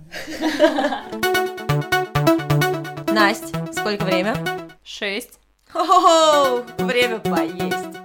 Настя, 3.12 3.68
сколько 3.72 4.04
время? 4.04 4.37
Шесть. 4.83 5.38
Хо-хо-хо! 5.72 6.64
Время 6.85 7.20
поесть. 7.20 8.00